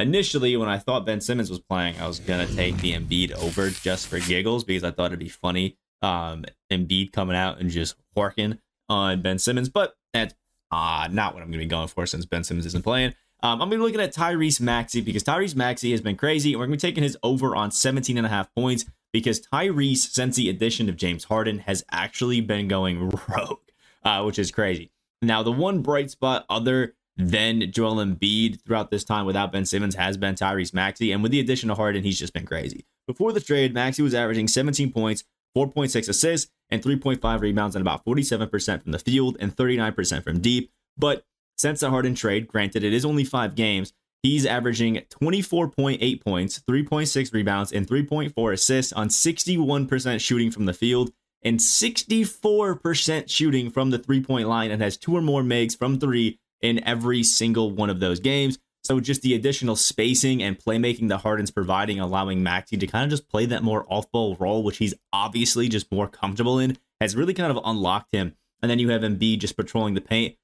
initially 0.00 0.56
when 0.56 0.68
I 0.68 0.78
thought 0.78 1.06
Ben 1.06 1.20
Simmons 1.20 1.50
was 1.50 1.60
playing, 1.60 2.00
I 2.00 2.08
was 2.08 2.18
gonna 2.18 2.48
take 2.48 2.78
the 2.78 2.94
Embiid 2.94 3.32
over 3.32 3.70
just 3.70 4.08
for 4.08 4.18
giggles 4.18 4.64
because 4.64 4.82
I 4.82 4.90
thought 4.90 5.06
it'd 5.06 5.20
be 5.20 5.28
funny. 5.28 5.76
Um, 6.02 6.44
Embiid 6.68 7.12
coming 7.12 7.36
out 7.36 7.60
and 7.60 7.70
just 7.70 7.94
horking 8.16 8.58
on 8.88 9.22
Ben 9.22 9.38
Simmons, 9.38 9.68
but 9.68 9.94
that's 10.12 10.34
uh, 10.72 11.08
not 11.12 11.34
what 11.34 11.44
I'm 11.44 11.50
gonna 11.50 11.62
be 11.62 11.66
going 11.66 11.88
for 11.88 12.04
since 12.04 12.26
Ben 12.26 12.42
Simmons 12.42 12.66
isn't 12.66 12.82
playing. 12.82 13.14
Um, 13.40 13.62
I'm 13.62 13.68
gonna 13.68 13.70
be 13.70 13.76
looking 13.76 14.00
at 14.00 14.12
Tyrese 14.12 14.60
Maxey 14.60 15.00
because 15.00 15.22
Tyrese 15.22 15.54
Maxey 15.54 15.92
has 15.92 16.00
been 16.00 16.16
crazy, 16.16 16.54
and 16.54 16.58
we're 16.58 16.66
gonna 16.66 16.76
be 16.76 16.80
taking 16.80 17.04
his 17.04 17.16
over 17.22 17.54
on 17.54 17.70
17 17.70 18.18
and 18.18 18.26
a 18.26 18.30
half 18.30 18.52
points 18.52 18.84
because 19.12 19.40
Tyrese, 19.40 19.98
since 19.98 20.34
the 20.34 20.48
addition 20.48 20.88
of 20.88 20.96
James 20.96 21.24
Harden, 21.24 21.60
has 21.60 21.84
actually 21.92 22.40
been 22.40 22.66
going 22.66 23.10
rogue, 23.28 23.60
uh, 24.04 24.22
which 24.22 24.38
is 24.38 24.50
crazy. 24.50 24.90
Now, 25.22 25.42
the 25.42 25.52
one 25.52 25.80
bright 25.80 26.10
spot 26.10 26.44
other 26.48 26.94
than 27.16 27.70
Joel 27.70 27.96
Embiid 27.96 28.60
throughout 28.64 28.90
this 28.90 29.04
time 29.04 29.26
without 29.26 29.52
Ben 29.52 29.64
Simmons 29.64 29.94
has 29.94 30.16
been 30.16 30.34
Tyrese 30.34 30.74
Maxey. 30.74 31.12
And 31.12 31.22
with 31.22 31.32
the 31.32 31.40
addition 31.40 31.70
of 31.70 31.76
Harden, 31.76 32.02
he's 32.02 32.18
just 32.18 32.32
been 32.32 32.46
crazy. 32.46 32.86
Before 33.06 33.32
the 33.32 33.40
trade, 33.40 33.74
Maxey 33.74 34.02
was 34.02 34.14
averaging 34.14 34.48
17 34.48 34.92
points, 34.92 35.24
4.6 35.56 36.08
assists 36.08 36.50
and 36.70 36.82
3.5 36.82 37.40
rebounds, 37.40 37.76
and 37.76 37.82
about 37.82 38.04
47% 38.04 38.82
from 38.82 38.92
the 38.92 38.98
field 38.98 39.36
and 39.38 39.54
39% 39.54 40.24
from 40.24 40.40
deep. 40.40 40.70
But 40.96 41.24
since 41.56 41.80
the 41.80 41.90
Harden 41.90 42.14
trade, 42.14 42.48
granted, 42.48 42.82
it 42.82 42.92
is 42.92 43.04
only 43.04 43.24
five 43.24 43.54
games, 43.54 43.92
he's 44.22 44.46
averaging 44.46 45.02
24.8 45.10 46.24
points, 46.24 46.60
3.6 46.68 47.32
rebounds, 47.32 47.72
and 47.72 47.86
3.4 47.86 48.52
assists 48.52 48.92
on 48.92 49.08
61% 49.08 50.20
shooting 50.20 50.50
from 50.50 50.64
the 50.64 50.72
field 50.72 51.12
and 51.44 51.58
64% 51.58 53.30
shooting 53.30 53.70
from 53.70 53.90
the 53.90 53.98
three 53.98 54.22
point 54.22 54.48
line 54.48 54.70
and 54.70 54.82
has 54.82 54.96
two 54.96 55.14
or 55.14 55.22
more 55.22 55.42
makes 55.42 55.74
from 55.74 56.00
three 56.00 56.38
in 56.62 56.82
every 56.84 57.22
single 57.22 57.70
one 57.70 57.90
of 57.90 58.00
those 58.00 58.18
games. 58.20 58.58
So 58.82 59.00
just 59.00 59.22
the 59.22 59.34
additional 59.34 59.76
spacing 59.76 60.42
and 60.42 60.58
playmaking 60.58 61.08
that 61.08 61.18
Harden's 61.18 61.50
providing, 61.50 62.00
allowing 62.00 62.42
Maxey 62.42 62.76
to 62.76 62.86
kind 62.86 63.04
of 63.04 63.10
just 63.10 63.28
play 63.28 63.46
that 63.46 63.62
more 63.62 63.86
off-ball 63.88 64.36
role, 64.36 64.62
which 64.62 64.76
he's 64.76 64.94
obviously 65.12 65.68
just 65.68 65.90
more 65.90 66.06
comfortable 66.06 66.58
in, 66.58 66.76
has 67.00 67.16
really 67.16 67.32
kind 67.32 67.50
of 67.50 67.58
unlocked 67.64 68.12
him. 68.12 68.34
And 68.62 68.70
then 68.70 68.78
you 68.78 68.90
have 68.90 69.02
Embiid 69.02 69.38
just 69.38 69.56
patrolling 69.56 69.94
the 69.94 70.02
paint. 70.02 70.36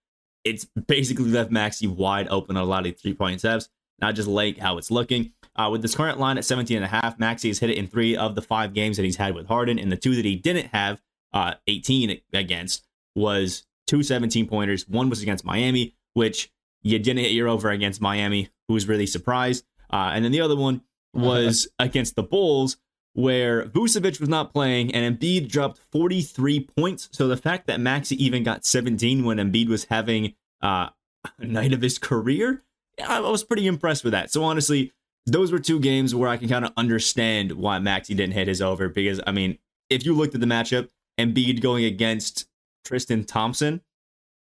It's 0.45 0.65
basically 0.65 1.27
left 1.27 1.51
Maxey 1.51 1.87
wide 1.87 2.29
open 2.29 2.57
on 2.57 2.63
a 2.63 2.67
lot 2.67 2.87
of 2.87 2.99
three-point 2.99 3.45
attempts. 3.45 3.69
Not 4.01 4.15
just 4.15 4.29
like 4.29 4.59
how 4.59 4.79
it's 4.79 4.91
looking. 4.91 5.33
Uh, 5.57 5.69
with 5.71 5.83
this 5.83 5.95
current 5.95 6.19
line 6.19 6.39
at 6.39 6.45
17 6.45 6.77
and 6.77 6.85
a 6.85 6.89
half, 6.89 7.19
Maxey 7.19 7.49
has 7.49 7.59
hit 7.59 7.71
it 7.71 7.77
in 7.77 7.87
three 7.87 8.17
of 8.17 8.35
the 8.35 8.43
five 8.43 8.73
games 8.73 8.97
that 8.97 9.05
he's 9.05 9.17
had 9.17 9.35
with 9.35 9.47
Harden, 9.47 9.79
and 9.79 9.91
the 9.91 9.97
two 9.97 10.15
that 10.17 10.25
he 10.25 10.37
didn't 10.37 10.67
have 10.67 11.03
uh, 11.33 11.55
18 11.67 12.21
against 12.33 12.87
was 13.15 13.65
two 13.87 14.03
17 14.03 14.47
pointers. 14.47 14.89
One 14.89 15.11
was 15.11 15.23
against 15.23 15.45
Miami, 15.45 15.95
which 16.15 16.51
you 16.83 16.99
didn't 16.99 17.25
hit 17.25 17.33
your 17.33 17.49
over 17.49 17.71
against 17.71 18.01
Miami, 18.01 18.49
who 18.69 18.75
was 18.75 18.89
really 18.89 19.07
surprised. 19.07 19.65
Uh, 19.93 20.13
and 20.15 20.25
then 20.25 20.33
the 20.33 20.41
other 20.41 20.57
one 20.57 20.83
was 21.13 21.69
against 21.79 22.17
the 22.17 22.23
Bulls, 22.23 22.77
where 23.13 23.67
Vucevic 23.67 24.21
was 24.21 24.29
not 24.29 24.53
playing 24.53 24.95
and 24.95 25.19
Embiid 25.19 25.49
dropped 25.49 25.81
43 25.91 26.69
points. 26.77 27.09
So 27.13 27.27
the 27.27 27.37
fact 27.37 27.67
that 27.67 27.81
Maxey 27.81 28.23
even 28.25 28.45
got 28.45 28.65
17 28.65 29.25
when 29.25 29.39
Embiid 29.39 29.69
was 29.69 29.85
having 29.85 30.35
uh, 30.63 30.91
a 31.39 31.45
night 31.45 31.73
of 31.73 31.83
his 31.83 31.99
career, 31.99 32.63
I 33.09 33.21
was 33.21 33.45
pretty 33.45 33.67
impressed 33.67 34.05
with 34.05 34.13
that. 34.13 34.33
So 34.33 34.43
honestly, 34.45 34.93
those 35.27 35.53
were 35.53 35.59
two 35.59 35.81
games 35.81 36.15
where 36.15 36.29
I 36.29 36.37
can 36.37 36.49
kind 36.49 36.65
of 36.65 36.73
understand 36.77 37.53
why 37.53 37.79
Maxey 37.79 38.15
didn't 38.15 38.35
hit 38.35 38.49
his 38.49 38.63
over 38.63 38.89
because 38.89 39.21
I 39.27 39.33
mean, 39.33 39.59
if 39.89 40.05
you 40.05 40.15
looked 40.15 40.35
at 40.35 40.41
the 40.41 40.47
matchup, 40.47 40.89
and 41.19 41.35
Embiid 41.35 41.61
going 41.61 41.85
against 41.85 42.47
Tristan 42.85 43.25
Thompson, 43.25 43.83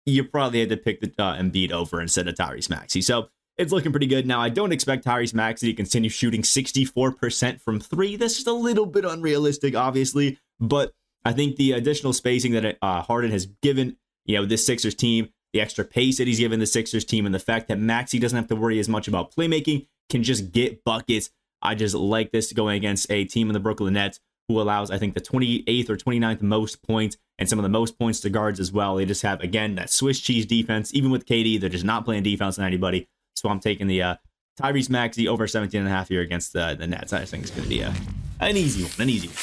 you 0.05 0.23
probably 0.23 0.59
had 0.59 0.69
to 0.69 0.77
pick 0.77 1.01
the 1.01 1.11
uh, 1.17 1.35
Embiid 1.35 1.71
over 1.71 2.01
instead 2.01 2.27
of 2.27 2.35
Tyrese 2.35 2.69
Maxey. 2.69 3.01
So 3.01 3.29
it's 3.57 3.71
looking 3.71 3.91
pretty 3.91 4.07
good. 4.07 4.27
Now, 4.27 4.39
I 4.39 4.49
don't 4.49 4.71
expect 4.71 5.05
Tyrese 5.05 5.33
Maxey 5.33 5.67
to 5.67 5.73
continue 5.73 6.09
shooting 6.09 6.43
64% 6.43 7.61
from 7.61 7.79
three. 7.79 8.15
That's 8.15 8.35
just 8.35 8.47
a 8.47 8.53
little 8.53 8.85
bit 8.85 9.03
unrealistic, 9.03 9.75
obviously, 9.75 10.39
but 10.59 10.93
I 11.25 11.33
think 11.33 11.55
the 11.55 11.73
additional 11.73 12.13
spacing 12.13 12.53
that 12.53 12.77
uh, 12.81 13.01
Harden 13.01 13.31
has 13.31 13.47
given, 13.61 13.97
you 14.25 14.37
know, 14.37 14.45
this 14.45 14.65
Sixers 14.65 14.95
team, 14.95 15.29
the 15.53 15.61
extra 15.61 15.85
pace 15.85 16.17
that 16.17 16.27
he's 16.27 16.39
given 16.39 16.59
the 16.59 16.65
Sixers 16.65 17.05
team, 17.05 17.25
and 17.25 17.33
the 17.33 17.39
fact 17.39 17.67
that 17.67 17.79
Maxey 17.79 18.19
doesn't 18.19 18.35
have 18.35 18.47
to 18.47 18.55
worry 18.55 18.79
as 18.79 18.89
much 18.89 19.07
about 19.07 19.33
playmaking, 19.33 19.87
can 20.09 20.23
just 20.23 20.51
get 20.51 20.83
buckets. 20.83 21.29
I 21.61 21.75
just 21.75 21.95
like 21.95 22.31
this 22.31 22.53
going 22.53 22.77
against 22.77 23.11
a 23.11 23.25
team 23.25 23.49
in 23.49 23.53
the 23.53 23.59
Brooklyn 23.59 23.93
Nets 23.93 24.19
who 24.47 24.61
allows, 24.61 24.91
I 24.91 24.97
think, 24.97 25.13
the 25.13 25.21
28th 25.21 25.89
or 25.89 25.97
29th 25.97 26.41
most 26.41 26.81
points 26.83 27.17
and 27.37 27.49
some 27.49 27.59
of 27.59 27.63
the 27.63 27.69
most 27.69 27.99
points 27.99 28.21
to 28.21 28.29
guards 28.29 28.59
as 28.59 28.71
well. 28.71 28.95
They 28.95 29.05
just 29.05 29.21
have, 29.23 29.41
again, 29.41 29.75
that 29.75 29.89
Swiss 29.89 30.19
cheese 30.19 30.45
defense. 30.45 30.93
Even 30.93 31.11
with 31.11 31.25
KD, 31.25 31.59
they're 31.59 31.69
just 31.69 31.83
not 31.83 32.05
playing 32.05 32.23
defense 32.23 32.57
on 32.57 32.65
anybody. 32.65 33.09
So 33.35 33.49
I'm 33.49 33.59
taking 33.59 33.87
the 33.87 34.01
uh, 34.01 34.15
Tyrese 34.59 34.89
Maxey 34.89 35.27
over 35.27 35.47
17 35.47 35.79
and 35.79 35.87
a 35.87 35.91
half 35.91 36.07
here 36.07 36.21
against 36.21 36.53
the, 36.53 36.75
the 36.79 36.87
Nets. 36.87 37.11
I 37.13 37.25
think 37.25 37.43
it's 37.43 37.51
going 37.51 37.63
to 37.63 37.69
be 37.69 37.81
a, 37.81 37.93
an 38.39 38.55
easy 38.55 38.83
one, 38.83 38.91
an 38.99 39.09
easy 39.09 39.27
one. 39.27 39.37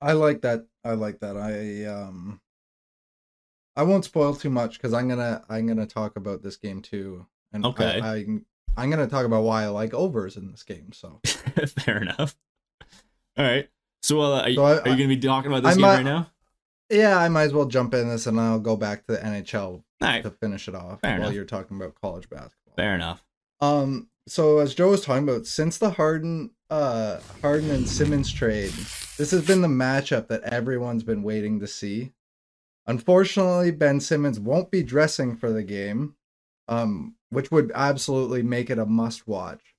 I 0.00 0.12
like 0.12 0.40
that. 0.42 0.66
I 0.84 0.92
like 0.94 1.20
that. 1.20 1.36
I 1.36 1.84
um 1.84 2.40
I 3.76 3.82
won't 3.84 4.04
spoil 4.04 4.34
too 4.34 4.50
much 4.50 4.74
because 4.74 4.92
I'm 4.92 5.08
gonna 5.08 5.44
I'm 5.48 5.66
gonna 5.66 5.86
talk 5.86 6.16
about 6.16 6.42
this 6.42 6.56
game 6.56 6.82
too. 6.82 7.26
And 7.52 7.64
okay. 7.66 8.00
I, 8.00 8.14
I 8.14 8.24
I'm 8.76 8.90
gonna 8.90 9.06
talk 9.06 9.24
about 9.24 9.44
why 9.44 9.64
I 9.64 9.68
like 9.68 9.94
overs 9.94 10.36
in 10.36 10.50
this 10.50 10.62
game. 10.62 10.92
So 10.92 11.20
fair 11.78 12.02
enough. 12.02 12.36
All 13.36 13.44
right. 13.44 13.68
So, 14.02 14.20
uh, 14.20 14.42
are, 14.42 14.52
so 14.52 14.64
I, 14.64 14.72
are, 14.72 14.76
you 14.76 14.82
going 14.84 14.98
to 14.98 15.08
be 15.08 15.16
talking 15.18 15.50
about 15.50 15.62
this 15.62 15.72
I 15.72 15.74
game 15.74 15.82
might, 15.82 15.96
right 15.96 16.04
now? 16.04 16.30
Yeah, 16.90 17.16
I 17.16 17.28
might 17.28 17.44
as 17.44 17.52
well 17.52 17.66
jump 17.66 17.94
in 17.94 18.08
this, 18.08 18.26
and 18.26 18.38
I'll 18.38 18.58
go 18.58 18.76
back 18.76 19.06
to 19.06 19.12
the 19.12 19.18
NHL 19.18 19.82
right. 20.00 20.22
to 20.22 20.30
finish 20.30 20.68
it 20.68 20.74
off 20.74 21.00
Fair 21.00 21.12
while 21.12 21.22
enough. 21.22 21.34
you're 21.34 21.44
talking 21.44 21.76
about 21.76 21.94
college 22.00 22.28
basketball. 22.28 22.74
Fair 22.76 22.94
enough. 22.94 23.24
Um. 23.60 24.08
So 24.28 24.60
as 24.60 24.74
Joe 24.74 24.90
was 24.90 25.04
talking 25.04 25.28
about, 25.28 25.46
since 25.46 25.78
the 25.78 25.90
Harden, 25.90 26.50
uh, 26.70 27.18
Harden 27.40 27.70
and 27.70 27.88
Simmons 27.88 28.32
trade, 28.32 28.72
this 29.18 29.32
has 29.32 29.44
been 29.44 29.62
the 29.62 29.68
matchup 29.68 30.28
that 30.28 30.42
everyone's 30.42 31.02
been 31.02 31.24
waiting 31.24 31.58
to 31.58 31.66
see. 31.66 32.12
Unfortunately, 32.86 33.70
Ben 33.70 34.00
Simmons 34.00 34.40
won't 34.40 34.70
be 34.70 34.82
dressing 34.82 35.36
for 35.36 35.52
the 35.52 35.62
game, 35.62 36.16
um, 36.68 37.14
which 37.30 37.50
would 37.50 37.70
absolutely 37.74 38.42
make 38.42 38.70
it 38.70 38.78
a 38.78 38.86
must 38.86 39.26
watch. 39.26 39.74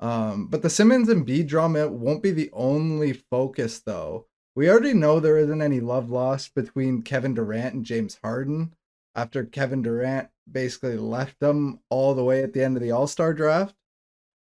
Um, 0.00 0.46
but 0.48 0.62
the 0.62 0.70
Simmons 0.70 1.08
and 1.08 1.24
B 1.24 1.42
drama 1.42 1.88
won't 1.88 2.22
be 2.22 2.30
the 2.30 2.50
only 2.52 3.12
focus, 3.12 3.80
though. 3.80 4.26
We 4.54 4.70
already 4.70 4.94
know 4.94 5.18
there 5.18 5.38
isn't 5.38 5.62
any 5.62 5.80
love 5.80 6.10
lost 6.10 6.54
between 6.54 7.02
Kevin 7.02 7.34
Durant 7.34 7.74
and 7.74 7.84
James 7.84 8.18
Harden 8.22 8.74
after 9.14 9.44
Kevin 9.44 9.82
Durant 9.82 10.28
basically 10.50 10.96
left 10.96 11.40
them 11.40 11.80
all 11.90 12.14
the 12.14 12.24
way 12.24 12.42
at 12.42 12.52
the 12.52 12.62
end 12.62 12.76
of 12.76 12.82
the 12.82 12.92
All 12.92 13.06
Star 13.06 13.34
draft. 13.34 13.74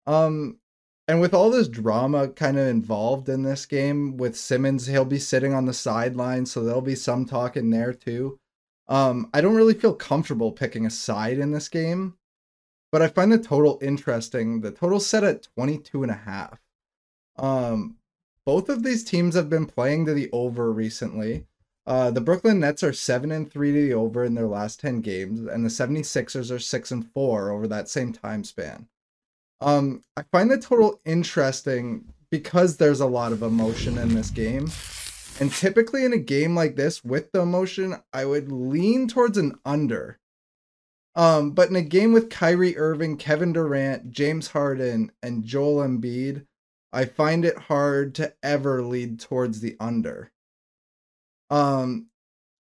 Um, 0.06 0.60
and 1.08 1.22
with 1.22 1.34
all 1.34 1.50
this 1.50 1.68
drama 1.68 2.28
kind 2.30 2.58
of 2.58 2.68
involved 2.68 3.30
in 3.30 3.44
this 3.44 3.66
game 3.66 4.18
with 4.18 4.38
Simmons, 4.38 4.88
he'll 4.88 5.06
be 5.06 5.20
sitting 5.20 5.54
on 5.54 5.66
the 5.66 5.74
sideline, 5.74 6.46
so 6.46 6.64
there'll 6.64 6.82
be 6.82 6.96
some 6.96 7.26
talk 7.26 7.56
in 7.56 7.70
there 7.70 7.94
too. 7.94 8.40
Um, 8.88 9.30
I 9.34 9.42
don't 9.42 9.56
really 9.56 9.74
feel 9.74 9.94
comfortable 9.94 10.52
picking 10.52 10.86
a 10.86 10.90
side 10.90 11.40
in 11.40 11.52
this 11.52 11.70
game 11.70 12.18
but 12.92 13.02
I 13.02 13.08
find 13.08 13.32
the 13.32 13.38
total 13.38 13.80
interesting. 13.82 14.62
The 14.62 14.72
total 14.72 15.00
set 15.00 15.24
at 15.24 15.48
22 15.56 16.04
and 16.04 16.12
a 16.12 16.16
half. 16.16 16.60
Um, 17.38 17.98
both 18.46 18.70
of 18.70 18.84
these 18.84 19.04
teams 19.04 19.36
have 19.36 19.50
been 19.50 19.66
playing 19.66 20.06
to 20.06 20.14
the 20.14 20.30
over 20.32 20.72
recently. 20.72 21.46
Uh, 21.86 22.12
the 22.12 22.22
Brooklyn 22.22 22.60
Nets 22.60 22.84
are 22.84 22.94
7 22.94 23.32
and 23.32 23.52
3 23.52 23.72
to 23.72 23.82
the 23.82 23.94
over 23.94 24.24
in 24.24 24.36
their 24.36 24.48
last 24.48 24.80
10 24.80 25.02
games, 25.02 25.40
and 25.40 25.64
the 25.64 25.70
76ers 25.70 26.52
are 26.52 26.60
6 26.60 26.92
and 26.92 27.12
4 27.12 27.50
over 27.50 27.68
that 27.68 27.90
same 27.90 28.14
time 28.14 28.44
span. 28.44 28.88
Um, 29.62 30.04
I 30.16 30.24
find 30.32 30.52
the 30.52 30.58
total 30.58 31.02
interesting 31.06 32.06
because 32.30 32.78
there's 32.78 33.00
a 33.00 33.08
lot 33.08 33.32
of 33.32 33.42
emotion 33.42 33.98
in 33.98 34.14
this 34.14 34.30
game. 34.30 34.70
And 35.40 35.52
typically 35.52 36.04
in 36.04 36.14
a 36.14 36.18
game 36.18 36.56
like 36.56 36.76
this 36.76 37.04
with 37.04 37.32
the 37.32 37.42
emotion, 37.42 37.96
I 38.12 38.26
would 38.26 38.52
lean 38.52 39.08
towards 39.08 39.38
an 39.38 39.56
under. 39.66 40.20
Um, 41.16 41.52
but 41.52 41.70
in 41.70 41.76
a 41.76 41.82
game 41.82 42.14
with 42.14 42.30
Kyrie 42.30 42.78
Irving, 42.78 43.18
Kevin 43.18 43.54
Durant, 43.54 44.12
James 44.12 44.50
Harden, 44.50 45.12
and 45.24 45.44
Joel 45.44 45.88
Embiid, 45.88 46.46
I 46.94 47.06
find 47.06 47.44
it 47.44 47.58
hard 47.58 48.14
to 48.16 48.34
ever 48.44 48.84
lead 48.84 49.20
towards 49.20 49.60
the 49.60 49.76
under. 49.80 50.32
Um, 51.50 52.08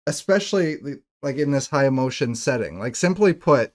especially 0.06 0.78
like 1.22 1.36
in 1.36 1.50
this 1.50 1.68
high 1.68 1.86
emotion 1.86 2.34
setting. 2.34 2.78
Like 2.78 2.96
simply 2.96 3.32
put, 3.32 3.72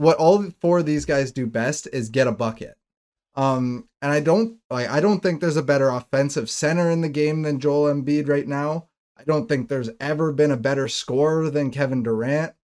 what 0.00 0.16
all 0.16 0.42
four 0.62 0.78
of 0.78 0.86
these 0.86 1.04
guys 1.04 1.30
do 1.30 1.46
best 1.46 1.86
is 1.92 2.08
get 2.08 2.26
a 2.26 2.32
bucket. 2.32 2.78
Um, 3.34 3.86
and 4.00 4.10
I 4.10 4.20
don't 4.20 4.56
like 4.70 4.88
I 4.88 4.98
don't 4.98 5.20
think 5.20 5.40
there's 5.40 5.58
a 5.58 5.62
better 5.62 5.90
offensive 5.90 6.48
center 6.48 6.90
in 6.90 7.02
the 7.02 7.10
game 7.10 7.42
than 7.42 7.60
Joel 7.60 7.92
Embiid 7.92 8.26
right 8.26 8.48
now. 8.48 8.88
I 9.18 9.24
don't 9.24 9.46
think 9.46 9.68
there's 9.68 9.90
ever 10.00 10.32
been 10.32 10.50
a 10.50 10.56
better 10.56 10.88
scorer 10.88 11.50
than 11.50 11.70
Kevin 11.70 12.02
Durant. 12.02 12.54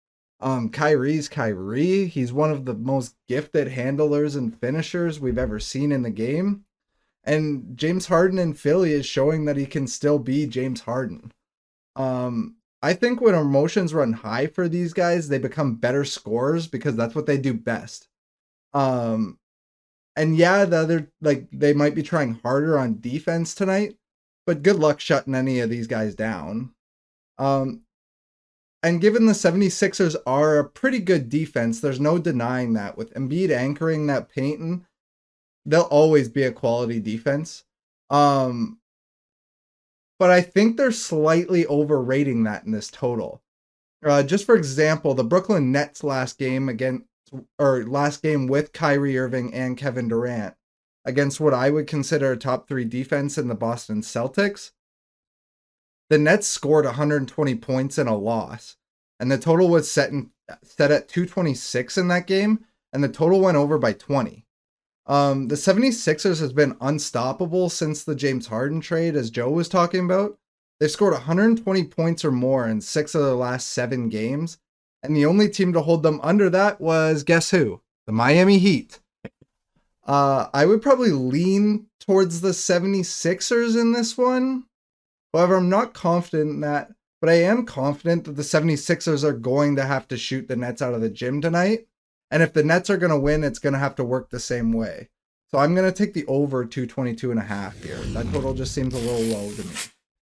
Um, 0.40 0.70
Kyrie's 0.70 1.28
Kyrie. 1.28 2.06
He's 2.06 2.32
one 2.32 2.50
of 2.50 2.64
the 2.64 2.74
most 2.74 3.14
gifted 3.28 3.68
handlers 3.68 4.34
and 4.34 4.58
finishers 4.58 5.20
we've 5.20 5.38
ever 5.38 5.60
seen 5.60 5.92
in 5.92 6.02
the 6.02 6.10
game. 6.10 6.64
And 7.22 7.76
James 7.76 8.06
Harden 8.06 8.38
in 8.38 8.54
Philly 8.54 8.92
is 8.92 9.04
showing 9.04 9.44
that 9.44 9.58
he 9.58 9.66
can 9.66 9.86
still 9.86 10.18
be 10.18 10.46
James 10.46 10.80
Harden. 10.82 11.32
Um, 11.96 12.55
I 12.82 12.92
think 12.92 13.20
when 13.20 13.34
emotions 13.34 13.94
run 13.94 14.12
high 14.12 14.46
for 14.46 14.68
these 14.68 14.92
guys, 14.92 15.28
they 15.28 15.38
become 15.38 15.76
better 15.76 16.04
scorers 16.04 16.66
because 16.66 16.94
that's 16.96 17.14
what 17.14 17.26
they 17.26 17.38
do 17.38 17.54
best. 17.54 18.08
Um, 18.74 19.38
and 20.14 20.36
yeah, 20.36 20.64
the 20.64 20.76
other 20.76 21.10
like 21.20 21.46
they 21.52 21.72
might 21.72 21.94
be 21.94 22.02
trying 22.02 22.34
harder 22.42 22.78
on 22.78 23.00
defense 23.00 23.54
tonight, 23.54 23.96
but 24.46 24.62
good 24.62 24.76
luck 24.76 25.00
shutting 25.00 25.34
any 25.34 25.60
of 25.60 25.70
these 25.70 25.86
guys 25.86 26.14
down. 26.14 26.72
Um, 27.38 27.82
and 28.82 29.00
given 29.00 29.26
the 29.26 29.32
76ers 29.32 30.16
are 30.26 30.58
a 30.58 30.68
pretty 30.68 31.00
good 31.00 31.28
defense, 31.28 31.80
there's 31.80 32.00
no 32.00 32.18
denying 32.18 32.74
that. 32.74 32.96
With 32.96 33.12
Embiid 33.14 33.50
anchoring 33.50 34.06
that 34.06 34.28
paint, 34.28 34.84
they'll 35.64 35.82
always 35.82 36.28
be 36.28 36.44
a 36.44 36.52
quality 36.52 37.00
defense. 37.00 37.64
Um, 38.10 38.78
but 40.18 40.30
I 40.30 40.40
think 40.40 40.76
they're 40.76 40.92
slightly 40.92 41.66
overrating 41.66 42.44
that 42.44 42.64
in 42.64 42.72
this 42.72 42.90
total. 42.90 43.42
Uh, 44.04 44.22
just 44.22 44.44
for 44.44 44.54
example, 44.54 45.14
the 45.14 45.24
Brooklyn 45.24 45.72
Nets 45.72 46.04
last 46.04 46.38
game 46.38 46.68
against 46.68 47.04
or 47.58 47.84
last 47.84 48.22
game 48.22 48.46
with 48.46 48.72
Kyrie 48.72 49.18
Irving 49.18 49.52
and 49.52 49.76
Kevin 49.76 50.08
Durant, 50.08 50.54
against 51.04 51.40
what 51.40 51.54
I 51.54 51.70
would 51.70 51.86
consider 51.86 52.32
a 52.32 52.36
top 52.36 52.68
three 52.68 52.84
defense 52.84 53.36
in 53.36 53.48
the 53.48 53.54
Boston 53.54 54.00
Celtics. 54.00 54.72
The 56.08 56.18
Nets 56.18 56.46
scored 56.46 56.84
120 56.84 57.54
points 57.56 57.98
in 57.98 58.06
a 58.06 58.16
loss, 58.16 58.76
and 59.18 59.30
the 59.30 59.38
total 59.38 59.68
was 59.68 59.90
set 59.90 60.10
in, 60.10 60.30
set 60.62 60.92
at 60.92 61.08
226 61.08 61.98
in 61.98 62.08
that 62.08 62.26
game, 62.26 62.64
and 62.92 63.02
the 63.02 63.08
total 63.08 63.40
went 63.40 63.56
over 63.56 63.76
by 63.78 63.92
20. 63.92 64.45
Um, 65.06 65.48
the 65.48 65.54
76ers 65.54 66.40
has 66.40 66.52
been 66.52 66.76
unstoppable 66.80 67.70
since 67.70 68.02
the 68.02 68.16
James 68.16 68.48
Harden 68.48 68.80
trade, 68.80 69.14
as 69.14 69.30
Joe 69.30 69.50
was 69.50 69.68
talking 69.68 70.04
about. 70.04 70.38
They've 70.80 70.90
scored 70.90 71.12
120 71.12 71.84
points 71.84 72.24
or 72.24 72.32
more 72.32 72.68
in 72.68 72.80
six 72.80 73.14
of 73.14 73.22
the 73.22 73.36
last 73.36 73.68
seven 73.68 74.08
games. 74.08 74.58
And 75.02 75.16
the 75.16 75.26
only 75.26 75.48
team 75.48 75.72
to 75.72 75.82
hold 75.82 76.02
them 76.02 76.20
under 76.22 76.50
that 76.50 76.80
was 76.80 77.22
guess 77.22 77.50
who? 77.50 77.80
The 78.06 78.12
Miami 78.12 78.58
Heat. 78.58 78.98
Uh, 80.04 80.48
I 80.52 80.66
would 80.66 80.82
probably 80.82 81.10
lean 81.10 81.86
towards 82.00 82.40
the 82.40 82.50
76ers 82.50 83.80
in 83.80 83.92
this 83.92 84.16
one. 84.16 84.64
However, 85.32 85.56
I'm 85.56 85.68
not 85.68 85.94
confident 85.94 86.50
in 86.50 86.60
that, 86.60 86.92
but 87.20 87.30
I 87.30 87.34
am 87.34 87.66
confident 87.66 88.24
that 88.24 88.36
the 88.36 88.42
76ers 88.42 89.24
are 89.24 89.32
going 89.32 89.76
to 89.76 89.84
have 89.84 90.08
to 90.08 90.16
shoot 90.16 90.48
the 90.48 90.56
Nets 90.56 90.82
out 90.82 90.94
of 90.94 91.00
the 91.00 91.10
gym 91.10 91.40
tonight. 91.40 91.86
And 92.30 92.42
if 92.42 92.52
the 92.52 92.64
Nets 92.64 92.90
are 92.90 92.96
going 92.96 93.10
to 93.10 93.18
win, 93.18 93.44
it's 93.44 93.58
going 93.58 93.72
to 93.72 93.78
have 93.78 93.94
to 93.96 94.04
work 94.04 94.30
the 94.30 94.40
same 94.40 94.72
way. 94.72 95.08
So 95.50 95.58
I'm 95.58 95.74
going 95.74 95.90
to 95.90 95.96
take 95.96 96.12
the 96.12 96.26
over 96.26 96.64
222 96.64 97.30
and 97.30 97.38
a 97.38 97.44
half 97.44 97.80
here. 97.82 97.96
That 97.96 98.30
total 98.32 98.52
just 98.52 98.74
seems 98.74 98.94
a 98.94 98.98
little 98.98 99.38
low 99.38 99.52
to 99.52 99.64
me. 99.64 99.74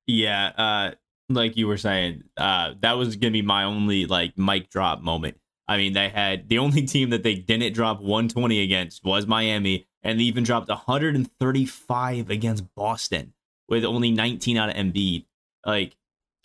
Yeah, 0.06 0.48
uh 0.58 0.90
like 1.30 1.56
you 1.56 1.66
were 1.66 1.78
saying, 1.78 2.24
uh 2.36 2.74
that 2.82 2.98
was 2.98 3.16
going 3.16 3.32
to 3.32 3.36
be 3.38 3.42
my 3.42 3.64
only 3.64 4.04
like 4.04 4.36
mic 4.36 4.68
drop 4.68 5.00
moment. 5.00 5.38
I 5.66 5.78
mean, 5.78 5.94
they 5.94 6.10
had 6.10 6.48
the 6.48 6.58
only 6.58 6.82
team 6.82 7.10
that 7.10 7.22
they 7.22 7.34
didn't 7.34 7.72
drop 7.72 8.00
120 8.00 8.60
against 8.62 9.02
was 9.02 9.26
Miami, 9.26 9.86
and 10.02 10.20
they 10.20 10.24
even 10.24 10.44
dropped 10.44 10.68
135 10.68 12.30
against 12.30 12.74
Boston 12.74 13.32
with 13.68 13.84
only 13.84 14.10
19 14.10 14.58
out 14.58 14.68
of 14.68 14.76
Embiid. 14.76 15.24
Like, 15.64 15.96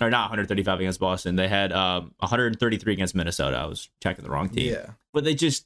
or 0.01 0.09
not 0.09 0.23
135 0.23 0.79
against 0.79 0.99
Boston. 0.99 1.35
They 1.35 1.47
had 1.47 1.71
um 1.71 2.13
133 2.19 2.93
against 2.93 3.15
Minnesota. 3.15 3.57
I 3.57 3.65
was 3.65 3.89
checking 4.01 4.23
the 4.23 4.31
wrong 4.31 4.49
team. 4.49 4.73
Yeah. 4.73 4.91
But 5.13 5.23
they 5.23 5.35
just, 5.35 5.65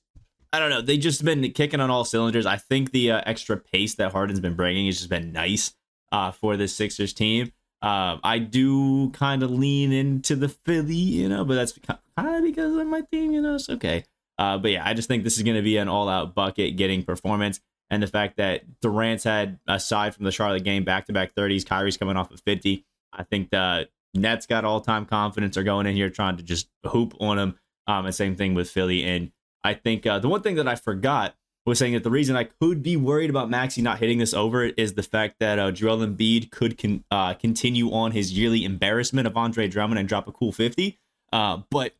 I 0.52 0.60
don't 0.60 0.70
know. 0.70 0.82
They 0.82 0.98
just 0.98 1.24
been 1.24 1.52
kicking 1.52 1.80
on 1.80 1.90
all 1.90 2.06
cylinders. 2.06 2.46
I 2.46 2.58
think 2.58 2.92
the 2.92 3.12
uh, 3.12 3.22
extra 3.26 3.58
pace 3.58 3.96
that 3.96 4.12
Harden's 4.12 4.40
been 4.40 4.56
bringing 4.56 4.86
has 4.86 4.98
just 4.98 5.10
been 5.10 5.32
nice 5.32 5.74
uh, 6.12 6.32
for 6.32 6.58
this 6.58 6.76
Sixers 6.76 7.14
team. 7.14 7.52
Um, 7.82 8.22
I 8.24 8.40
do 8.40 9.10
kind 9.10 9.44
of 9.44 9.52
lean 9.52 9.92
into 9.92 10.38
the 10.38 10.48
Philly, 10.48 10.96
you 10.96 11.28
know, 11.28 11.44
but 11.44 11.56
that's 11.56 11.78
kind 12.18 12.36
of 12.36 12.44
because 12.44 12.78
of 12.78 12.88
my 12.88 13.02
team, 13.12 13.34
you 13.34 13.42
know. 13.42 13.56
It's 13.56 13.70
okay. 13.70 14.06
Uh, 14.38 14.58
but 14.58 14.72
yeah, 14.72 14.88
I 14.88 14.94
just 14.94 15.10
think 15.10 15.26
this 15.26 15.36
is 15.36 15.44
going 15.44 15.58
to 15.58 15.62
be 15.62 15.76
an 15.76 15.90
all-out 15.90 16.34
bucket 16.34 16.78
getting 16.78 17.04
performance, 17.04 17.60
and 17.90 18.02
the 18.02 18.08
fact 18.08 18.38
that 18.38 18.80
Durant's 18.80 19.26
had 19.26 19.60
aside 19.68 20.16
from 20.16 20.24
the 20.24 20.32
Charlotte 20.32 20.64
game 20.64 20.86
back-to-back 20.86 21.36
30s, 21.36 21.66
Kyrie's 21.66 21.98
coming 21.98 22.16
off 22.16 22.32
of 22.32 22.40
50. 22.42 22.86
I 23.12 23.24
think 23.24 23.50
the 23.52 23.90
Nets 24.14 24.46
got 24.46 24.66
all-time 24.66 25.06
confidence 25.06 25.58
are 25.58 25.64
going 25.64 25.86
in 25.88 25.96
here 25.96 26.10
trying 26.10 26.38
to 26.38 26.44
just 26.44 26.70
hoop 26.86 27.16
on 27.20 27.38
them. 27.38 27.60
Um, 27.88 28.06
and 28.06 28.16
same 28.16 28.36
thing 28.36 28.54
with 28.54 28.70
Philly. 28.70 29.04
And 29.04 29.32
I 29.64 29.74
think 29.74 30.06
uh, 30.06 30.20
the 30.20 30.30
one 30.30 30.42
thing 30.42 30.56
that 30.56 30.68
I 30.68 30.76
forgot 30.76 31.36
was 31.66 31.80
saying 31.80 31.94
that 31.94 32.04
the 32.04 32.12
reason 32.12 32.36
I 32.36 32.44
could 32.44 32.84
be 32.84 32.98
worried 32.98 33.30
about 33.30 33.50
Maxey 33.50 33.82
not 33.82 34.00
hitting 34.00 34.18
this 34.18 34.34
over 34.34 34.66
is 34.66 34.94
the 34.94 35.04
fact 35.04 35.36
that 35.40 35.60
uh, 35.60 35.72
Joel 35.72 36.06
Embiid 36.06 36.52
could 36.52 36.78
con- 36.78 37.04
uh, 37.10 37.34
continue 37.34 37.92
on 37.92 38.12
his 38.12 38.34
yearly 38.34 38.66
embarrassment 38.66 39.28
of 39.28 39.38
Andre 39.38 39.68
Drummond 39.68 40.00
and 40.00 40.08
drop 40.08 40.28
a 40.28 40.32
cool 40.32 40.52
50. 40.52 41.00
Uh, 41.32 41.62
but 41.70 41.94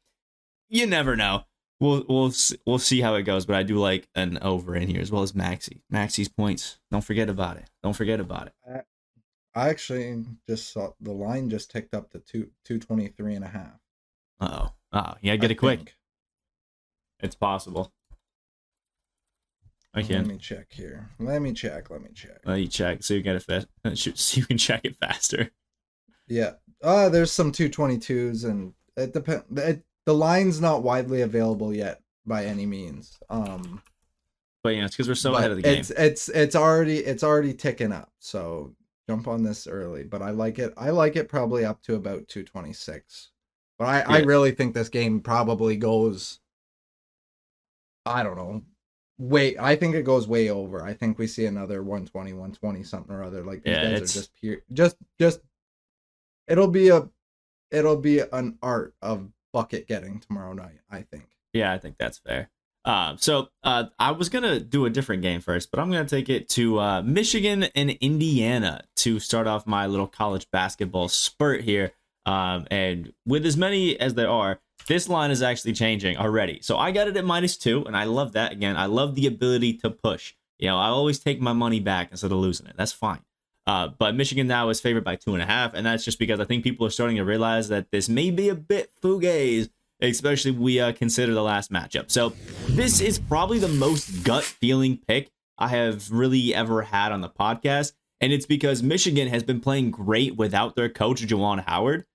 you 0.70 0.86
never 0.86 1.16
know. 1.16 1.46
We'll 1.80 2.06
we'll 2.08 2.32
we'll 2.66 2.80
see 2.80 3.02
how 3.02 3.16
it 3.16 3.24
goes. 3.24 3.46
But 3.46 3.56
I 3.56 3.64
do 3.64 3.78
like 3.78 4.08
an 4.16 4.38
over 4.42 4.76
in 4.76 4.88
here 4.88 5.02
as 5.02 5.12
well 5.12 5.24
as 5.24 5.36
Maxey. 5.36 5.84
Maxey's 5.90 6.30
points. 6.30 6.80
Don't 6.92 7.04
forget 7.04 7.30
about 7.30 7.58
it. 7.58 7.70
Don't 7.82 7.96
forget 7.96 8.20
about 8.20 8.48
it. 8.48 8.86
I 9.56 9.70
actually 9.70 10.26
just 10.48 10.72
saw 10.74 10.92
the 11.00 11.12
line 11.12 11.50
just 11.50 11.70
ticked 11.72 11.94
up 11.94 12.10
to 12.12 12.20
two 12.20 12.50
two 12.66 12.80
twenty 12.80 13.08
three 13.08 13.36
and 13.36 13.46
a 13.46 13.50
half. 13.50 13.80
oh. 14.42 14.72
Oh, 14.96 15.16
yeah, 15.22 15.36
get 15.38 15.50
I 15.50 15.54
it 15.54 15.56
quick. 15.58 15.80
think. 15.80 15.96
It's 17.20 17.34
possible. 17.34 17.92
I 19.94 20.02
can. 20.04 20.18
Let 20.18 20.28
me 20.28 20.38
check 20.38 20.68
here. 20.72 21.10
Let 21.20 21.42
me 21.42 21.52
check. 21.54 21.90
Let 21.90 22.02
me 22.04 22.10
check. 22.14 22.40
Let 22.46 22.58
me 22.58 22.68
check 22.68 23.04
so 23.04 23.14
you 23.16 23.22
get 23.22 23.36
it 23.36 23.44
fast. 23.44 23.68
So 24.20 24.40
you 24.40 24.46
can 24.46 24.58
check 24.58 24.82
it 24.84 24.96
faster. 24.98 25.52
Yeah. 26.28 26.54
Uh 26.84 27.10
there's 27.10 27.32
some 27.32 27.52
222s 27.52 28.46
and 28.46 28.74
it 28.96 29.14
depend 29.14 29.44
it, 29.58 29.84
the 30.06 30.14
line's 30.14 30.60
not 30.62 30.84
widely 30.84 31.22
available 31.22 31.74
yet 31.74 32.02
by 32.26 32.46
any 32.46 32.66
means. 32.66 33.18
Um 33.30 33.82
But 34.64 34.76
yeah, 34.76 34.86
it's 34.86 34.96
because 34.96 35.08
we're 35.08 35.16
so 35.16 35.34
ahead 35.36 35.52
of 35.52 35.58
the 35.58 35.64
game. 35.64 35.80
It's 35.80 35.90
it's 35.92 36.30
it's 36.30 36.56
already 36.56 37.00
it's 37.00 37.24
already 37.24 37.54
ticking 37.54 37.92
up. 37.92 38.12
So 38.20 38.76
jump 39.10 39.28
on 39.28 39.44
this 39.44 39.68
early, 39.68 40.04
but 40.04 40.22
I 40.22 40.30
like 40.32 40.60
it. 40.60 40.74
I 40.78 40.90
like 40.92 41.16
it 41.16 41.30
probably 41.30 41.66
up 41.66 41.82
to 41.84 41.96
about 41.96 42.28
226. 42.28 43.30
But 43.80 43.86
I 43.86 44.02
I 44.02 44.20
really 44.20 44.52
think 44.52 44.74
this 44.74 44.90
game 44.90 45.20
probably 45.20 45.76
goes 45.78 46.40
I 48.06 48.24
don't 48.24 48.36
know. 48.38 48.64
Way 49.18 49.58
I 49.58 49.76
think 49.76 49.96
it 49.96 50.04
goes 50.04 50.28
way 50.28 50.50
over. 50.50 50.84
I 50.84 50.94
think 50.94 51.18
we 51.18 51.28
see 51.28 51.46
another 51.46 51.82
120 51.84 52.34
120 52.34 52.84
something 52.84 53.14
or 53.16 53.24
other 53.24 53.44
like 53.44 53.64
these 53.64 53.76
Yeah, 53.76 53.84
guys 53.84 53.94
it's- 53.94 54.16
are 54.16 54.20
just 54.20 54.34
pure 54.36 54.58
just 54.72 54.98
just 55.20 55.40
it'll 56.48 56.68
be 56.68 56.90
a 56.90 57.10
it'll 57.72 57.98
be 57.98 58.20
an 58.20 58.58
art 58.62 58.94
of 59.02 59.30
bucket 59.54 59.88
getting 59.88 60.20
tomorrow 60.20 60.54
night, 60.54 60.80
I 60.90 61.02
think. 61.02 61.26
Yeah, 61.54 61.72
I 61.72 61.78
think 61.78 61.98
that's 61.98 62.18
fair. 62.18 62.50
Uh, 62.86 63.16
so 63.18 63.50
uh, 63.64 63.86
I 63.98 64.12
was 64.12 64.30
gonna 64.30 64.60
do 64.60 64.86
a 64.86 64.90
different 64.90 65.22
game 65.22 65.42
first, 65.42 65.72
but 65.72 65.80
I'm 65.80 65.90
gonna 65.90 66.06
take 66.06 66.30
it 66.30 66.50
to 66.50 66.80
uh, 66.80 67.02
Michigan 67.02 67.64
and 67.76 67.92
Indiana 67.92 68.84
to 68.98 69.20
start 69.20 69.48
off 69.48 69.66
my 69.66 69.88
little 69.88 70.08
college 70.08 70.50
basketball 70.52 71.08
spurt 71.08 71.62
here. 71.62 71.94
Um, 72.26 72.68
and 72.72 73.14
with 73.26 73.46
as 73.46 73.58
many 73.58 74.00
as 74.00 74.14
there 74.16 74.30
are, 74.30 74.60
this 74.88 75.08
line 75.08 75.32
is 75.32 75.42
actually 75.42 75.74
changing 75.74 76.18
already. 76.18 76.60
So 76.62 76.78
I 76.78 76.92
got 76.92 77.08
it 77.08 77.16
at 77.16 77.26
minus 77.26 77.58
two, 77.58 77.86
and 77.86 77.96
I 77.96 78.04
love 78.04 78.34
that. 78.34 78.52
Again, 78.52 78.76
I 78.76 78.86
love 78.86 79.16
the 79.16 79.28
ability 79.28 79.74
to 79.76 79.90
push. 79.90 80.34
You 80.60 80.68
know, 80.68 80.78
I 80.78 80.88
always 80.88 81.20
take 81.20 81.42
my 81.42 81.54
money 81.54 81.80
back 81.80 82.10
instead 82.12 82.32
of 82.32 82.38
losing 82.38 82.68
it. 82.68 82.76
That's 82.78 82.92
fine. 82.92 83.22
Uh, 83.66 83.88
but 83.98 84.16
Michigan 84.16 84.48
now 84.48 84.68
is 84.70 84.82
favored 84.82 85.06
by 85.06 85.16
two 85.16 85.34
and 85.34 85.42
a 85.42 85.46
half, 85.46 85.74
and 85.74 85.86
that's 85.86 86.04
just 86.04 86.20
because 86.20 86.42
I 86.42 86.46
think 86.46 86.64
people 86.64 86.86
are 86.86 86.90
starting 86.90 87.16
to 87.16 87.24
realize 87.24 87.70
that 87.70 87.92
this 87.92 88.10
may 88.10 88.30
be 88.30 88.50
a 88.50 88.56
bit 88.56 88.92
fugazi 89.02 89.70
especially 90.10 90.52
we 90.52 90.80
uh, 90.80 90.92
consider 90.94 91.34
the 91.34 91.42
last 91.42 91.72
matchup. 91.72 92.12
So 92.12 92.34
this 92.68 93.02
is 93.02 93.18
probably 93.18 93.60
the 93.60 93.68
most 93.68 94.24
gut 94.24 94.44
feeling 94.44 95.00
pick 95.08 95.32
I 95.58 95.70
have 95.70 96.12
really 96.12 96.54
ever 96.54 96.82
had 96.82 97.12
on 97.12 97.22
the 97.22 97.30
podcast, 97.30 97.94
and 98.20 98.34
it's 98.34 98.46
because 98.46 98.84
Michigan 98.84 99.28
has 99.30 99.44
been 99.44 99.60
playing 99.60 99.92
great 99.92 100.36
without 100.36 100.76
their 100.76 100.90
coach 100.90 101.26
Juwan 101.26 101.64
Howard, 101.66 102.06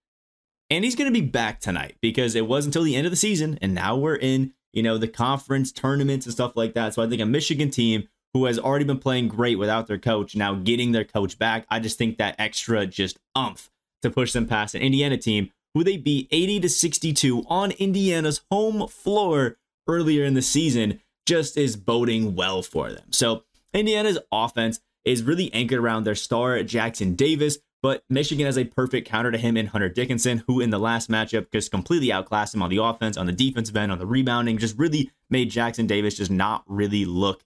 and 0.71 0.85
he's 0.85 0.97
going 0.97 1.13
to 1.13 1.21
be 1.21 1.27
back 1.27 1.61
tonight 1.61 1.97
because 2.03 2.35
it 2.35 2.47
was 2.47 2.67
until 2.67 2.83
the 2.83 2.95
end 2.95 3.07
of 3.07 3.13
the 3.13 3.17
season, 3.17 3.59
and 3.63 3.75
now 3.75 3.97
we're 3.97 4.17
in 4.17 4.53
you 4.73 4.83
know 4.83 4.99
the 4.99 5.09
conference 5.09 5.73
tournaments 5.73 6.27
and 6.27 6.33
stuff 6.33 6.57
like 6.57 6.75
that. 6.75 6.95
So 6.95 7.03
I 7.03 7.09
think 7.09 7.23
a 7.23 7.27
Michigan 7.27 7.71
team 7.71 8.09
who 8.35 8.45
has 8.45 8.59
already 8.59 8.85
been 8.85 8.99
playing 8.99 9.29
great 9.29 9.59
without 9.59 9.87
their 9.87 9.99
coach 9.99 10.37
now 10.37 10.55
getting 10.55 10.93
their 10.93 11.05
coach 11.05 11.39
back, 11.39 11.65
I 11.71 11.81
just 11.81 11.97
think 11.97 12.19
that 12.19 12.37
extra 12.39 12.87
just 12.87 13.19
umph 13.35 13.71
to 14.03 14.11
push 14.11 14.33
them 14.33 14.47
past 14.47 14.75
an 14.75 14.83
Indiana 14.83 15.17
team 15.17 15.51
who 15.75 15.85
they 15.85 15.97
beat 15.97 16.29
80 16.31 16.61
to 16.61 16.69
62 16.69 17.45
on 17.49 17.73
Indiana's 17.73 18.41
home 18.51 18.89
floor 18.89 19.57
earlier 19.87 20.25
in 20.25 20.35
the 20.35 20.43
season 20.43 21.01
just 21.27 21.57
is 21.57 21.77
boding 21.77 22.35
well 22.35 22.63
for 22.63 22.91
them. 22.91 23.13
So 23.13 23.45
Indiana's 23.73 24.19
offense 24.33 24.81
is 25.05 25.23
really 25.23 25.53
anchored 25.53 25.79
around 25.79 26.05
their 26.05 26.15
star 26.15 26.63
Jackson 26.63 27.15
Davis, 27.15 27.59
but 27.83 28.03
Michigan 28.11 28.47
has 28.47 28.59
a 28.59 28.65
perfect 28.65 29.09
counter 29.09 29.31
to 29.31 29.39
him 29.39 29.57
in 29.57 29.67
Hunter 29.67 29.89
Dickinson, 29.89 30.43
who 30.47 30.61
in 30.61 30.71
the 30.71 30.79
last 30.79 31.11
matchup 31.11 31.51
just 31.53 31.71
completely 31.71 32.11
outclassed 32.13 32.55
him 32.55 32.63
on 32.63 32.71
the 32.71 32.83
offense, 32.83 33.17
on 33.17 33.27
the 33.27 33.33
defensive 33.33 33.77
end, 33.77 33.93
on 33.93 33.99
the 33.99 34.07
rebounding, 34.07 34.59
just 34.59 34.79
really 34.79 35.11
made 35.31 35.51
Jackson 35.51 35.87
Davis 35.87 36.17
just 36.17 36.31
not 36.31 36.65
really 36.67 37.05
look 37.05 37.45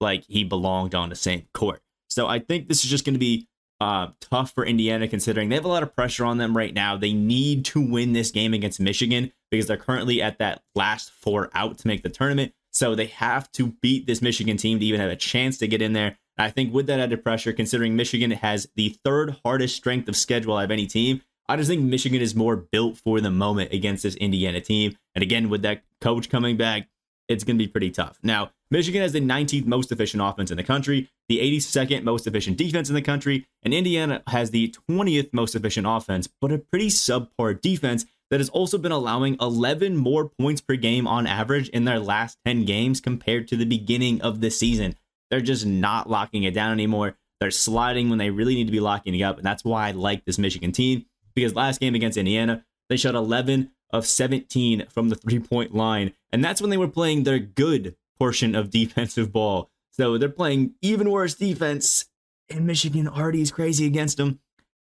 like 0.00 0.24
he 0.28 0.44
belonged 0.44 0.94
on 0.94 1.08
the 1.08 1.16
same 1.16 1.46
court. 1.54 1.80
So 2.10 2.26
I 2.26 2.38
think 2.38 2.68
this 2.68 2.84
is 2.84 2.90
just 2.90 3.04
going 3.04 3.14
to 3.14 3.20
be 3.20 3.48
uh, 3.82 4.12
tough 4.20 4.52
for 4.52 4.64
Indiana 4.64 5.08
considering 5.08 5.48
they 5.48 5.56
have 5.56 5.64
a 5.64 5.68
lot 5.68 5.82
of 5.82 5.92
pressure 5.92 6.24
on 6.24 6.38
them 6.38 6.56
right 6.56 6.72
now. 6.72 6.96
They 6.96 7.12
need 7.12 7.64
to 7.66 7.80
win 7.80 8.12
this 8.12 8.30
game 8.30 8.54
against 8.54 8.78
Michigan 8.78 9.32
because 9.50 9.66
they're 9.66 9.76
currently 9.76 10.22
at 10.22 10.38
that 10.38 10.62
last 10.76 11.10
four 11.10 11.50
out 11.52 11.78
to 11.78 11.88
make 11.88 12.04
the 12.04 12.08
tournament. 12.08 12.54
So 12.70 12.94
they 12.94 13.06
have 13.06 13.50
to 13.52 13.66
beat 13.82 14.06
this 14.06 14.22
Michigan 14.22 14.56
team 14.56 14.78
to 14.78 14.86
even 14.86 15.00
have 15.00 15.10
a 15.10 15.16
chance 15.16 15.58
to 15.58 15.66
get 15.66 15.82
in 15.82 15.94
there. 15.94 16.16
I 16.38 16.50
think 16.50 16.72
with 16.72 16.86
that 16.86 17.00
added 17.00 17.24
pressure, 17.24 17.52
considering 17.52 17.96
Michigan 17.96 18.30
has 18.30 18.68
the 18.76 18.96
third 19.04 19.36
hardest 19.44 19.74
strength 19.74 20.08
of 20.08 20.16
schedule 20.16 20.56
of 20.56 20.70
any 20.70 20.86
team, 20.86 21.20
I 21.48 21.56
just 21.56 21.68
think 21.68 21.82
Michigan 21.82 22.22
is 22.22 22.36
more 22.36 22.54
built 22.54 22.98
for 22.98 23.20
the 23.20 23.32
moment 23.32 23.72
against 23.72 24.04
this 24.04 24.14
Indiana 24.14 24.60
team. 24.60 24.96
And 25.16 25.22
again, 25.24 25.48
with 25.48 25.62
that 25.62 25.82
coach 26.00 26.30
coming 26.30 26.56
back, 26.56 26.88
it's 27.28 27.44
going 27.44 27.56
to 27.56 27.64
be 27.64 27.68
pretty 27.68 27.90
tough. 27.90 28.18
Now, 28.22 28.50
Michigan 28.70 29.02
has 29.02 29.12
the 29.12 29.20
19th 29.20 29.66
most 29.66 29.92
efficient 29.92 30.22
offense 30.22 30.50
in 30.50 30.56
the 30.56 30.64
country, 30.64 31.10
the 31.28 31.38
82nd 31.38 32.02
most 32.04 32.26
efficient 32.26 32.56
defense 32.56 32.88
in 32.88 32.94
the 32.94 33.02
country, 33.02 33.46
and 33.62 33.74
Indiana 33.74 34.22
has 34.28 34.50
the 34.50 34.74
20th 34.90 35.30
most 35.32 35.54
efficient 35.54 35.86
offense, 35.86 36.28
but 36.40 36.52
a 36.52 36.58
pretty 36.58 36.88
subpar 36.88 37.60
defense 37.60 38.06
that 38.30 38.40
has 38.40 38.48
also 38.48 38.78
been 38.78 38.92
allowing 38.92 39.36
11 39.40 39.96
more 39.96 40.30
points 40.38 40.60
per 40.60 40.76
game 40.76 41.06
on 41.06 41.26
average 41.26 41.68
in 41.68 41.84
their 41.84 41.98
last 41.98 42.38
10 42.46 42.64
games 42.64 43.00
compared 43.00 43.46
to 43.48 43.56
the 43.56 43.66
beginning 43.66 44.22
of 44.22 44.40
the 44.40 44.50
season. 44.50 44.96
they're 45.30 45.40
just 45.40 45.64
not 45.64 46.10
locking 46.10 46.42
it 46.42 46.52
down 46.52 46.72
anymore. 46.72 47.16
They're 47.40 47.50
sliding 47.50 48.10
when 48.10 48.18
they 48.18 48.30
really 48.30 48.54
need 48.54 48.66
to 48.66 48.72
be 48.72 48.80
locking 48.80 49.14
it 49.14 49.22
up, 49.22 49.38
and 49.38 49.46
that's 49.46 49.64
why 49.64 49.88
I 49.88 49.90
like 49.92 50.24
this 50.24 50.38
Michigan 50.38 50.72
team 50.72 51.06
because 51.34 51.54
last 51.54 51.80
game 51.80 51.94
against 51.94 52.18
Indiana, 52.18 52.64
they 52.88 52.96
shot 52.96 53.14
11 53.14 53.70
of 53.92 54.06
17 54.06 54.86
from 54.88 55.08
the 55.08 55.16
three 55.16 55.38
point 55.38 55.74
line, 55.74 56.12
and 56.32 56.44
that's 56.44 56.60
when 56.60 56.70
they 56.70 56.76
were 56.76 56.88
playing 56.88 57.22
their 57.22 57.38
good 57.38 57.96
portion 58.18 58.54
of 58.54 58.70
defensive 58.70 59.32
ball. 59.32 59.70
So 59.90 60.16
they're 60.16 60.28
playing 60.28 60.74
even 60.80 61.10
worse 61.10 61.34
defense, 61.34 62.06
and 62.48 62.66
Michigan 62.66 63.06
already 63.06 63.42
is 63.42 63.50
crazy 63.50 63.86
against 63.86 64.16
them. 64.16 64.40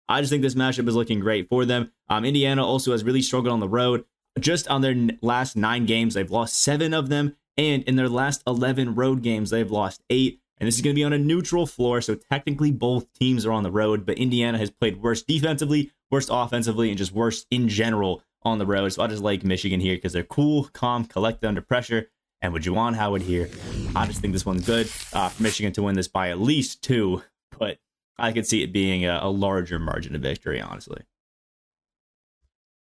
I 0.07 0.21
just 0.21 0.31
think 0.31 0.41
this 0.41 0.55
matchup 0.55 0.87
is 0.87 0.95
looking 0.95 1.19
great 1.19 1.47
for 1.49 1.65
them. 1.65 1.91
Um, 2.09 2.25
Indiana 2.25 2.65
also 2.65 2.91
has 2.91 3.03
really 3.03 3.21
struggled 3.21 3.53
on 3.53 3.59
the 3.59 3.69
road. 3.69 4.05
Just 4.39 4.67
on 4.67 4.81
their 4.81 4.95
last 5.21 5.55
nine 5.55 5.85
games, 5.85 6.15
they've 6.15 6.29
lost 6.29 6.55
seven 6.55 6.93
of 6.93 7.09
them. 7.09 7.35
And 7.57 7.83
in 7.83 7.95
their 7.95 8.09
last 8.09 8.41
11 8.47 8.95
road 8.95 9.21
games, 9.21 9.51
they've 9.51 9.69
lost 9.69 10.01
eight. 10.09 10.41
And 10.57 10.67
this 10.67 10.75
is 10.75 10.81
going 10.81 10.95
to 10.95 10.99
be 10.99 11.03
on 11.03 11.13
a 11.13 11.17
neutral 11.17 11.67
floor. 11.67 12.01
So 12.01 12.15
technically, 12.15 12.71
both 12.71 13.11
teams 13.13 13.45
are 13.45 13.51
on 13.51 13.63
the 13.63 13.71
road. 13.71 14.05
But 14.05 14.17
Indiana 14.17 14.57
has 14.57 14.71
played 14.71 15.01
worse 15.01 15.21
defensively, 15.21 15.91
worse 16.09 16.27
offensively, 16.29 16.89
and 16.89 16.97
just 16.97 17.11
worse 17.11 17.45
in 17.51 17.69
general 17.69 18.23
on 18.43 18.57
the 18.57 18.65
road. 18.65 18.89
So 18.89 19.03
I 19.03 19.07
just 19.07 19.23
like 19.23 19.43
Michigan 19.43 19.79
here 19.79 19.95
because 19.95 20.13
they're 20.13 20.23
cool, 20.23 20.69
calm, 20.73 21.05
collected 21.05 21.47
under 21.47 21.61
pressure. 21.61 22.09
And 22.41 22.53
with 22.53 22.63
Juwan 22.63 22.95
Howard 22.95 23.21
here, 23.21 23.49
I 23.95 24.05
just 24.05 24.21
think 24.21 24.33
this 24.33 24.45
one's 24.45 24.65
good 24.65 24.89
uh, 25.11 25.29
for 25.29 25.43
Michigan 25.43 25.73
to 25.73 25.83
win 25.83 25.95
this 25.95 26.07
by 26.07 26.29
at 26.29 26.39
least 26.39 26.81
two. 26.81 27.21
But 27.57 27.79
I 28.17 28.31
could 28.31 28.47
see 28.47 28.63
it 28.63 28.71
being 28.71 29.05
a, 29.05 29.19
a 29.21 29.29
larger 29.29 29.77
margin 29.77 30.15
of 30.15 30.21
victory, 30.21 30.61
honestly. 30.61 31.01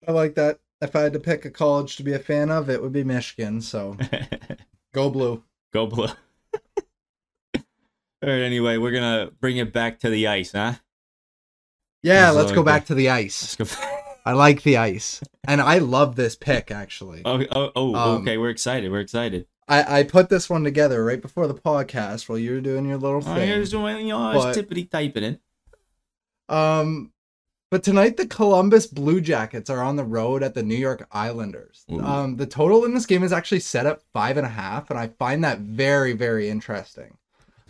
I 0.07 0.13
like 0.13 0.35
that. 0.37 0.61
If 0.81 0.97
I 0.97 1.03
had 1.03 1.13
to 1.13 1.21
pick 1.21 1.45
a 1.45 1.51
college 1.51 1.97
to 1.97 2.03
be 2.03 2.13
a 2.13 2.19
fan 2.19 2.51
of, 2.51 2.71
it 2.71 2.83
would 2.83 2.93
be 2.93 3.05
Michigan. 3.05 3.61
So 3.61 3.97
go 4.95 5.11
blue. 5.11 5.43
Go 5.73 5.87
blue. 5.87 6.07
All 7.57 8.29
right, 8.29 8.43
anyway, 8.43 8.77
we're 8.77 8.93
going 8.93 9.27
to 9.27 9.33
bring 9.41 9.57
it 9.57 9.73
back 9.73 9.99
to 10.01 10.11
the 10.11 10.29
ice, 10.29 10.53
huh? 10.53 10.75
Yeah, 12.03 12.31
let's 12.31 12.53
go 12.53 12.63
back 12.63 12.87
to 12.87 12.95
the 12.95 13.11
ice. 13.11 13.57
I 14.25 14.33
like 14.33 14.63
the 14.63 14.77
ice, 14.77 15.21
and 15.47 15.61
I 15.61 15.79
love 15.79 16.17
this 16.17 16.37
pick 16.37 16.71
actually. 16.71 17.23
Oh, 17.25 17.45
oh, 17.51 17.73
oh 17.75 17.95
um, 17.95 18.23
okay. 18.23 18.39
We're 18.39 18.51
excited. 18.51 18.91
We're 18.91 19.01
excited. 19.01 19.47
I, 19.69 20.01
I 20.01 20.03
put 20.03 20.29
this 20.29 20.51
one 20.51 20.65
together 20.65 21.05
right 21.05 21.21
before 21.21 21.47
the 21.47 21.55
podcast 21.55 22.29
while 22.29 22.39
you 22.39 22.53
were 22.53 22.61
doing 22.61 22.85
your 22.85 22.99
little 22.99 23.21
thing. 23.21 23.51
I 23.51 23.59
was 23.59 23.71
doing, 23.71 24.07
you 24.07 24.13
know, 24.13 24.19
I 24.19 24.37
was 24.37 24.57
tippity 24.57 24.91
typing 24.91 25.25
it. 25.25 25.41
Um, 26.49 27.13
but 27.71 27.83
tonight 27.83 28.17
the 28.17 28.27
Columbus 28.27 28.87
Blue 28.87 29.21
Jackets 29.21 29.71
are 29.71 29.83
on 29.83 29.97
the 29.97 30.05
road 30.05 30.43
at 30.43 30.55
the 30.55 30.63
New 30.63 30.77
York 30.77 31.09
Islanders. 31.11 31.87
Ooh. 31.91 32.01
Um, 32.01 32.37
the 32.37 32.47
total 32.47 32.85
in 32.85 32.93
this 32.93 33.07
game 33.07 33.23
is 33.23 33.33
actually 33.33 33.61
set 33.61 33.87
at 33.87 34.03
five 34.13 34.37
and 34.37 34.45
a 34.47 34.51
half, 34.51 34.91
and 34.91 34.99
I 34.99 35.09
find 35.09 35.43
that 35.45 35.61
very, 35.61 36.13
very 36.13 36.51
interesting. 36.51 37.17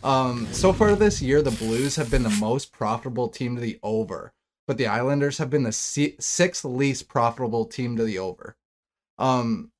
Um, 0.02 0.48
so 0.50 0.72
far 0.72 0.96
this 0.96 1.22
year, 1.22 1.40
the 1.40 1.52
Blues 1.52 1.94
have 1.96 2.10
been 2.10 2.24
the 2.24 2.38
most 2.40 2.72
profitable 2.72 3.28
team 3.28 3.54
to 3.54 3.60
the 3.60 3.78
over, 3.82 4.32
but 4.66 4.79
the 4.79 4.87
Islanders 4.87 5.38
have 5.38 5.51
been 5.51 5.64
the 5.64 5.72
sixth 5.72 6.64
least 6.64 7.09
profitable 7.09 7.64
team 7.64 7.96
to 7.96 8.05
the 8.05 8.18
over. 8.18 8.57
Um, 9.18 9.72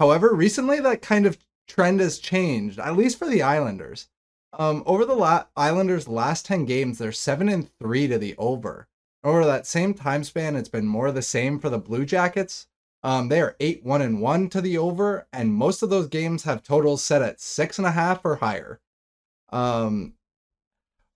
however, 0.00 0.34
recently 0.34 0.80
that 0.80 1.02
kind 1.02 1.26
of 1.26 1.38
trend 1.68 2.00
has 2.00 2.18
changed, 2.18 2.78
at 2.78 2.96
least 2.96 3.18
for 3.18 3.28
the 3.28 3.42
Islanders. 3.42 4.08
Um, 4.52 4.82
over 4.86 5.04
the 5.04 5.14
la- 5.14 5.46
Islanders' 5.56 6.06
last 6.08 6.46
10 6.46 6.64
games, 6.64 6.98
they're 6.98 7.12
7 7.12 7.48
and 7.48 7.68
3 7.80 8.08
to 8.08 8.18
the 8.18 8.36
over. 8.36 8.86
Over 9.24 9.44
that 9.46 9.66
same 9.66 9.94
time 9.94 10.22
span, 10.22 10.54
it's 10.54 10.68
been 10.68 10.86
more 10.86 11.10
the 11.10 11.22
same 11.22 11.58
for 11.58 11.70
the 11.70 11.78
Blue 11.78 12.04
Jackets. 12.04 12.66
Um, 13.02 13.28
they 13.28 13.40
are 13.40 13.56
8 13.60 13.84
1 13.84 14.02
and 14.02 14.20
1 14.20 14.48
to 14.50 14.60
the 14.60 14.78
over, 14.78 15.26
and 15.32 15.52
most 15.52 15.82
of 15.82 15.90
those 15.90 16.08
games 16.08 16.44
have 16.44 16.62
totals 16.62 17.02
set 17.02 17.22
at 17.22 17.38
6.5 17.38 18.20
or 18.24 18.36
higher. 18.36 18.80
Um, 19.50 20.14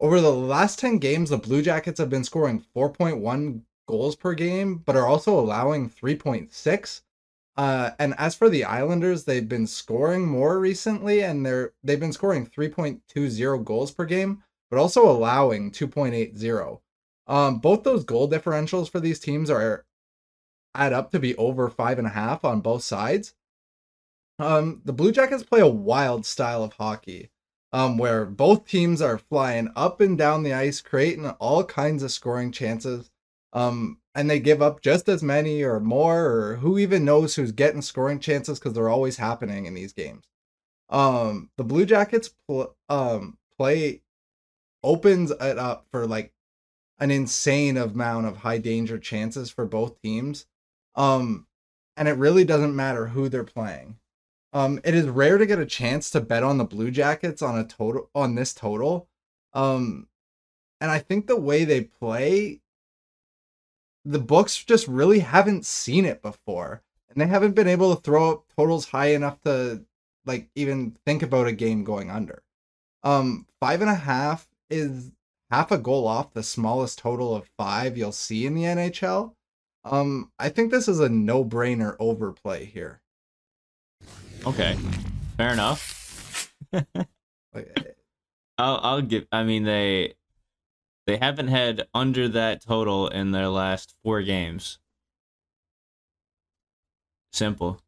over 0.00 0.20
the 0.20 0.32
last 0.32 0.78
10 0.78 0.98
games, 0.98 1.30
the 1.30 1.38
Blue 1.38 1.62
Jackets 1.62 1.98
have 1.98 2.10
been 2.10 2.24
scoring 2.24 2.64
4.1 2.74 3.62
goals 3.86 4.16
per 4.16 4.34
game, 4.34 4.82
but 4.84 4.96
are 4.96 5.06
also 5.06 5.38
allowing 5.38 5.90
3.6 5.90 7.00
uh, 7.58 7.90
and 7.98 8.14
as 8.18 8.36
for 8.36 8.48
the 8.48 8.62
Islanders, 8.62 9.24
they've 9.24 9.48
been 9.48 9.66
scoring 9.66 10.28
more 10.28 10.60
recently, 10.60 11.24
and 11.24 11.44
they're 11.44 11.72
they've 11.82 11.98
been 11.98 12.12
scoring 12.12 12.46
3.20 12.46 13.64
goals 13.64 13.90
per 13.90 14.04
game, 14.04 14.44
but 14.70 14.78
also 14.78 15.10
allowing 15.10 15.72
2.80. 15.72 16.80
Um, 17.26 17.58
both 17.58 17.82
those 17.82 18.04
goal 18.04 18.30
differentials 18.30 18.88
for 18.88 19.00
these 19.00 19.18
teams 19.18 19.50
are 19.50 19.84
add 20.72 20.92
up 20.92 21.10
to 21.10 21.18
be 21.18 21.34
over 21.34 21.68
five 21.68 21.98
and 21.98 22.06
a 22.06 22.10
half 22.10 22.44
on 22.44 22.60
both 22.60 22.84
sides. 22.84 23.34
Um, 24.38 24.80
the 24.84 24.92
Blue 24.92 25.10
Jackets 25.10 25.42
play 25.42 25.58
a 25.58 25.66
wild 25.66 26.24
style 26.24 26.62
of 26.62 26.74
hockey, 26.74 27.30
um, 27.72 27.98
where 27.98 28.24
both 28.24 28.66
teams 28.66 29.02
are 29.02 29.18
flying 29.18 29.70
up 29.76 30.00
and 30.00 30.16
down 30.16 30.42
the 30.42 30.54
ice, 30.54 30.80
creating 30.80 31.28
all 31.38 31.64
kinds 31.64 32.02
of 32.02 32.12
scoring 32.12 32.52
chances. 32.52 33.10
Um, 33.52 33.98
and 34.14 34.28
they 34.28 34.40
give 34.40 34.60
up 34.62 34.80
just 34.82 35.08
as 35.08 35.22
many 35.22 35.62
or 35.62 35.80
more, 35.80 36.26
or 36.26 36.56
who 36.56 36.78
even 36.78 37.04
knows 37.04 37.34
who's 37.34 37.52
getting 37.52 37.82
scoring 37.82 38.18
chances 38.18 38.58
because 38.58 38.72
they're 38.74 38.88
always 38.88 39.16
happening 39.16 39.66
in 39.66 39.74
these 39.74 39.92
games. 39.92 40.24
Um, 40.90 41.50
the 41.56 41.64
Blue 41.64 41.84
Jackets 41.86 42.30
pl- 42.46 42.74
um, 42.88 43.38
play 43.56 44.02
opens 44.82 45.30
it 45.30 45.58
up 45.58 45.86
for 45.90 46.06
like 46.06 46.32
an 46.98 47.10
insane 47.10 47.76
amount 47.76 48.26
of 48.26 48.38
high 48.38 48.58
danger 48.58 48.98
chances 48.98 49.50
for 49.50 49.66
both 49.66 50.00
teams. 50.02 50.46
Um, 50.94 51.46
and 51.96 52.08
it 52.08 52.12
really 52.12 52.44
doesn't 52.44 52.74
matter 52.74 53.08
who 53.08 53.28
they're 53.28 53.44
playing. 53.44 53.98
Um, 54.52 54.80
it 54.84 54.94
is 54.94 55.06
rare 55.06 55.38
to 55.38 55.46
get 55.46 55.58
a 55.58 55.66
chance 55.66 56.10
to 56.10 56.20
bet 56.20 56.42
on 56.42 56.58
the 56.58 56.64
Blue 56.64 56.90
Jackets 56.90 57.42
on 57.42 57.58
a 57.58 57.64
total 57.64 58.10
on 58.14 58.34
this 58.34 58.54
total. 58.54 59.08
Um, 59.52 60.08
and 60.80 60.90
I 60.90 60.98
think 60.98 61.26
the 61.26 61.36
way 61.36 61.64
they 61.64 61.82
play 61.82 62.60
the 64.04 64.18
books 64.18 64.62
just 64.64 64.88
really 64.88 65.18
haven't 65.18 65.66
seen 65.66 66.04
it 66.04 66.22
before 66.22 66.82
and 67.10 67.20
they 67.20 67.26
haven't 67.26 67.54
been 67.54 67.68
able 67.68 67.94
to 67.94 68.00
throw 68.00 68.30
up 68.30 68.44
totals 68.56 68.86
high 68.86 69.08
enough 69.08 69.40
to 69.42 69.84
like 70.24 70.48
even 70.54 70.96
think 71.04 71.22
about 71.22 71.46
a 71.46 71.52
game 71.52 71.84
going 71.84 72.10
under. 72.10 72.42
Um 73.02 73.46
five 73.60 73.80
and 73.82 73.90
a 73.90 73.94
half 73.94 74.48
is 74.70 75.12
half 75.50 75.70
a 75.70 75.78
goal 75.78 76.06
off 76.06 76.32
the 76.32 76.42
smallest 76.42 76.98
total 76.98 77.34
of 77.34 77.50
five 77.56 77.96
you'll 77.96 78.12
see 78.12 78.46
in 78.46 78.54
the 78.54 78.64
nhl 78.64 79.34
um 79.84 80.30
i 80.38 80.48
think 80.48 80.70
this 80.70 80.88
is 80.88 81.00
a 81.00 81.08
no-brainer 81.08 81.96
overplay 81.98 82.64
here 82.64 83.00
okay 84.46 84.76
fair 85.36 85.52
enough 85.52 86.52
like, 86.72 87.96
I'll, 88.58 88.80
I'll 88.82 89.02
give 89.02 89.26
i 89.32 89.44
mean 89.44 89.64
they 89.64 90.14
they 91.08 91.16
haven't 91.16 91.48
had 91.48 91.88
under 91.94 92.28
that 92.28 92.60
total 92.60 93.08
in 93.08 93.30
their 93.30 93.48
last 93.48 93.94
four 94.04 94.20
games. 94.20 94.78
Simple. 97.32 97.80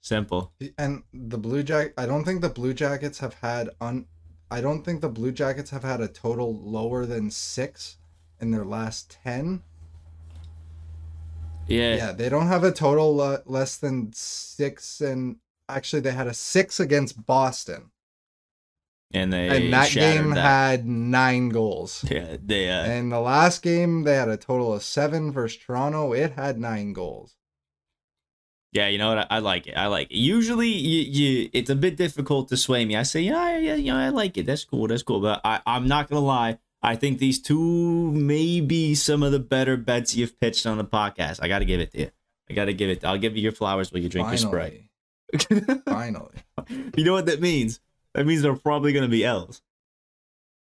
Simple. 0.00 0.52
And 0.76 1.04
the 1.14 1.38
Blue 1.38 1.62
Jack 1.62 1.92
I 1.96 2.04
don't 2.04 2.24
think 2.24 2.40
the 2.40 2.48
Blue 2.48 2.74
Jackets 2.74 3.20
have 3.20 3.34
had 3.34 3.70
un 3.80 4.06
I 4.50 4.60
don't 4.60 4.84
think 4.84 5.02
the 5.02 5.08
Blue 5.08 5.30
Jackets 5.30 5.70
have 5.70 5.84
had 5.84 6.00
a 6.00 6.08
total 6.08 6.52
lower 6.52 7.06
than 7.06 7.30
6 7.30 7.96
in 8.40 8.50
their 8.50 8.64
last 8.64 9.16
10. 9.22 9.62
Yeah. 11.68 11.94
Yeah, 11.94 12.12
they 12.12 12.28
don't 12.28 12.48
have 12.48 12.64
a 12.64 12.72
total 12.72 13.20
uh, 13.20 13.38
less 13.46 13.76
than 13.76 14.12
6 14.12 15.00
and 15.00 15.36
actually 15.68 16.00
they 16.00 16.12
had 16.12 16.26
a 16.26 16.34
6 16.34 16.80
against 16.80 17.26
Boston 17.26 17.90
and 19.12 19.32
they 19.32 19.48
and 19.48 19.72
that 19.72 19.90
game 19.90 20.30
that. 20.30 20.40
had 20.40 20.86
nine 20.86 21.48
goals. 21.48 22.04
Yeah, 22.16 22.36
they. 22.42 22.70
Uh, 22.70 22.84
and 22.84 23.12
the 23.12 23.20
last 23.20 23.62
game 23.62 24.02
they 24.02 24.14
had 24.14 24.28
a 24.28 24.36
total 24.36 24.74
of 24.74 24.82
seven 24.82 25.32
versus 25.32 25.58
Toronto. 25.58 26.12
It 26.12 26.32
had 26.32 26.58
nine 26.58 26.92
goals. 26.92 27.36
Yeah, 28.72 28.88
you 28.88 28.98
know 28.98 29.14
what? 29.14 29.18
I, 29.18 29.36
I 29.36 29.38
like 29.38 29.66
it. 29.66 29.76
I 29.76 29.86
like 29.86 30.10
it. 30.10 30.16
Usually, 30.16 30.68
you, 30.68 31.02
you, 31.02 31.50
it's 31.52 31.70
a 31.70 31.76
bit 31.76 31.96
difficult 31.96 32.48
to 32.48 32.56
sway 32.56 32.84
me. 32.84 32.96
I 32.96 33.04
say, 33.04 33.20
yeah, 33.22 33.56
yeah, 33.56 33.74
yeah, 33.76 33.96
I 33.96 34.10
like 34.10 34.36
it. 34.36 34.44
That's 34.44 34.64
cool. 34.64 34.86
That's 34.88 35.02
cool. 35.02 35.20
But 35.20 35.40
I, 35.44 35.60
I'm 35.66 35.88
not 35.88 36.08
gonna 36.08 36.20
lie. 36.24 36.58
I 36.82 36.94
think 36.94 37.18
these 37.18 37.40
two 37.40 38.12
may 38.12 38.60
be 38.60 38.94
some 38.94 39.22
of 39.22 39.32
the 39.32 39.38
better 39.40 39.76
bets 39.76 40.14
you've 40.14 40.38
pitched 40.38 40.66
on 40.66 40.78
the 40.78 40.84
podcast. 40.84 41.38
I 41.42 41.48
got 41.48 41.60
to 41.60 41.64
give 41.64 41.80
it 41.80 41.92
to 41.92 41.98
you. 42.00 42.10
I 42.50 42.54
got 42.54 42.66
to 42.66 42.74
give 42.74 42.90
it. 42.90 43.04
I'll 43.04 43.18
give 43.18 43.36
you 43.36 43.42
your 43.42 43.52
flowers 43.52 43.92
while 43.92 44.02
you 44.02 44.08
drink 44.08 44.26
Finally. 44.26 44.42
your 44.42 44.50
Sprite. 44.50 44.85
Finally. 45.86 46.34
You 46.96 47.04
know 47.04 47.12
what 47.12 47.26
that 47.26 47.40
means? 47.40 47.80
That 48.14 48.26
means 48.26 48.42
they're 48.42 48.56
probably 48.56 48.92
going 48.92 49.04
to 49.04 49.10
be 49.10 49.24
L's. 49.24 49.62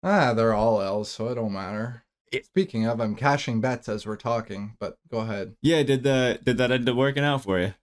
Ah, 0.04 0.34
they're 0.34 0.54
all 0.54 0.82
L's, 0.82 1.10
so 1.10 1.30
it 1.30 1.36
don't 1.36 1.54
matter. 1.54 2.04
It, 2.32 2.46
Speaking 2.46 2.86
of, 2.86 3.00
I'm 3.00 3.16
cashing 3.16 3.62
bets 3.62 3.88
as 3.88 4.06
we're 4.06 4.18
talking, 4.18 4.76
but 4.80 4.98
go 5.10 5.20
ahead. 5.20 5.56
Yeah, 5.62 5.84
did 5.84 6.04
the 6.04 6.40
did 6.44 6.58
that 6.58 6.72
end 6.72 6.90
up 6.90 6.96
working 6.96 7.24
out 7.24 7.44
for 7.44 7.60
you? 7.60 7.74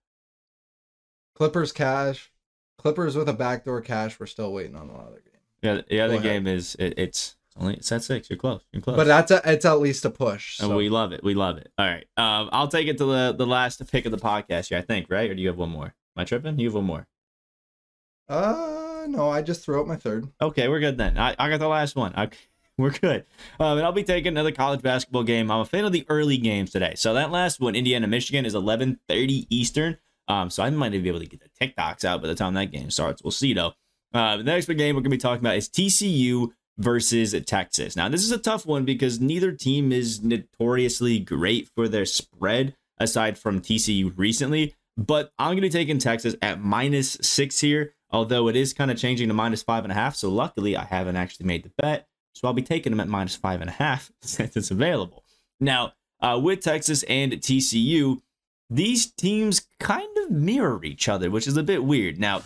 Clippers 1.35 1.73
cash, 1.73 2.31
Clippers 2.79 3.17
with 3.17 3.29
a 3.29 3.33
backdoor 3.33 3.81
cash. 3.81 4.21
We're 4.21 4.27
still 4.27 4.53
waiting 4.53 4.77
on 4.77 4.89
the 4.89 4.95
other 4.95 5.23
game. 5.25 5.41
Yeah, 5.63 5.81
the 5.89 6.01
other 6.01 6.21
game 6.21 6.47
is 6.47 6.77
it, 6.79 6.95
it's 6.99 7.37
only 7.59 7.75
it's 7.75 7.91
at 7.91 8.03
six. 8.03 8.29
You're 8.29 8.39
close. 8.39 8.61
You're 8.73 8.83
close. 8.83 8.97
But 8.97 9.07
that's 9.07 9.31
a, 9.31 9.41
it's 9.47 9.65
at 9.65 9.81
least 9.81 10.05
a 10.05 10.11
push. 10.11 10.59
So. 10.59 10.67
And 10.67 10.77
we 10.77 10.91
love 10.91 11.13
it. 11.13 11.25
We 11.25 11.35
love 11.35 11.57
it. 11.57 11.73
All 11.79 11.87
right. 11.87 12.05
Um, 12.17 12.51
I'll 12.53 12.69
take 12.69 12.87
it 12.87 12.99
to 12.99 13.07
the 13.07 13.35
the 13.37 13.47
last 13.47 13.83
pick 13.91 14.05
of 14.05 14.13
the 14.13 14.19
podcast 14.19 14.69
here. 14.69 14.79
I 14.79 14.83
think 14.83 15.07
right, 15.09 15.31
or 15.31 15.35
do 15.35 15.41
you 15.41 15.49
have 15.49 15.57
one 15.57 15.71
more? 15.71 15.95
Am 16.17 16.23
I 16.23 16.25
tripping? 16.25 16.59
You 16.59 16.69
have 16.69 16.75
one 16.75 16.85
more. 16.85 17.07
Uh 18.29 18.85
no, 19.07 19.29
I 19.29 19.43
just 19.43 19.65
threw 19.65 19.81
out 19.81 19.87
my 19.87 19.97
third. 19.97 20.29
Okay, 20.41 20.69
we're 20.69 20.81
good 20.81 20.99
then. 20.99 21.19
I, 21.19 21.35
I 21.39 21.51
got 21.51 21.61
the 21.61 21.69
last 21.69 21.97
one. 21.97 22.13
I, 22.17 22.31
we're 22.79 22.91
good. 22.91 23.25
Um, 23.61 23.79
and 23.79 23.87
I'll 23.87 23.93
be 23.93 24.05
taking 24.05 24.29
another 24.29 24.53
college 24.53 24.83
basketball 24.83 25.23
game. 25.23 25.51
I'm 25.51 25.61
a 25.61 25.65
fan 25.65 25.85
of 25.85 25.93
the 25.93 26.07
early 26.09 26.39
games 26.39 26.71
today. 26.71 26.95
So 26.97 27.15
that 27.15 27.31
last 27.31 27.61
one, 27.61 27.75
Indiana, 27.75 28.07
Michigan, 28.07 28.45
is 28.47 28.55
11:30 28.55 29.47
Eastern. 29.51 29.99
Um, 30.27 30.49
so 30.51 30.63
I 30.63 30.71
might 30.71 30.93
be 30.93 31.09
able 31.09 31.21
to 31.21 31.27
get 31.27 31.41
the 31.41 31.67
TikToks 31.67 32.05
out 32.05 32.23
by 32.23 32.29
the 32.29 32.35
time 32.35 32.55
that 32.55 32.73
game 32.73 32.91
starts. 32.91 33.23
We'll 33.23 33.31
see 33.31 33.53
though. 33.53 33.73
Uh, 34.13 34.39
the 34.39 34.45
next 34.45 34.67
big 34.67 34.79
game 34.79 34.95
we're 34.95 35.03
gonna 35.03 35.11
be 35.11 35.19
talking 35.19 35.43
about 35.43 35.57
is 35.57 35.69
TCU 35.69 36.53
versus 36.79 37.35
Texas. 37.47 37.95
Now 37.95 38.09
this 38.09 38.25
is 38.25 38.31
a 38.31 38.39
tough 38.39 38.65
one 38.65 38.85
because 38.85 39.21
neither 39.21 39.53
team 39.53 39.93
is 39.93 40.23
notoriously 40.23 41.19
great 41.19 41.69
for 41.75 41.89
their 41.89 42.07
spread, 42.07 42.75
aside 42.99 43.39
from 43.39 43.61
TCU 43.61 44.13
recently. 44.17 44.75
But 44.97 45.33
I'm 45.39 45.53
gonna 45.53 45.63
be 45.63 45.71
taking 45.71 45.99
Texas 45.99 46.37
at 46.41 46.61
minus 46.61 47.19
six 47.21 47.61
here, 47.61 47.95
although 48.11 48.49
it 48.49 48.57
is 48.57 48.73
kind 48.73 48.91
of 48.91 48.97
changing 48.97 49.29
to 49.29 49.35
minus 49.35 49.63
five 49.63 49.85
and 49.85 49.93
a 49.93 49.95
half. 49.95 50.17
So 50.17 50.31
luckily 50.31 50.77
I 50.77 50.85
haven't 50.85 51.17
actually 51.17 51.47
made 51.47 51.65
the 51.65 51.73
bet. 51.79 52.07
So 52.35 52.49
I'll 52.49 52.55
be 52.55 52.63
taking 52.63 52.93
them 52.93 53.01
at 53.01 53.09
minus 53.09 53.37
five 53.37 53.61
and 53.61 53.71
a 53.71 53.75
half 53.75 54.11
since 54.23 54.57
it's 54.57 54.71
available. 54.71 55.25
Now, 55.61 55.93
uh, 56.21 56.41
with 56.43 56.61
Texas 56.61 57.03
and 57.05 57.33
TCU, 57.33 58.21
these 58.71 59.13
teams 59.13 59.67
kind 59.79 60.17
of 60.25 60.31
mirror 60.31 60.85
each 60.85 61.09
other, 61.09 61.31
which 61.31 61.47
is 61.47 61.57
a 61.57 61.63
bit 61.63 61.85
weird. 61.85 62.19
Now, 62.19 62.43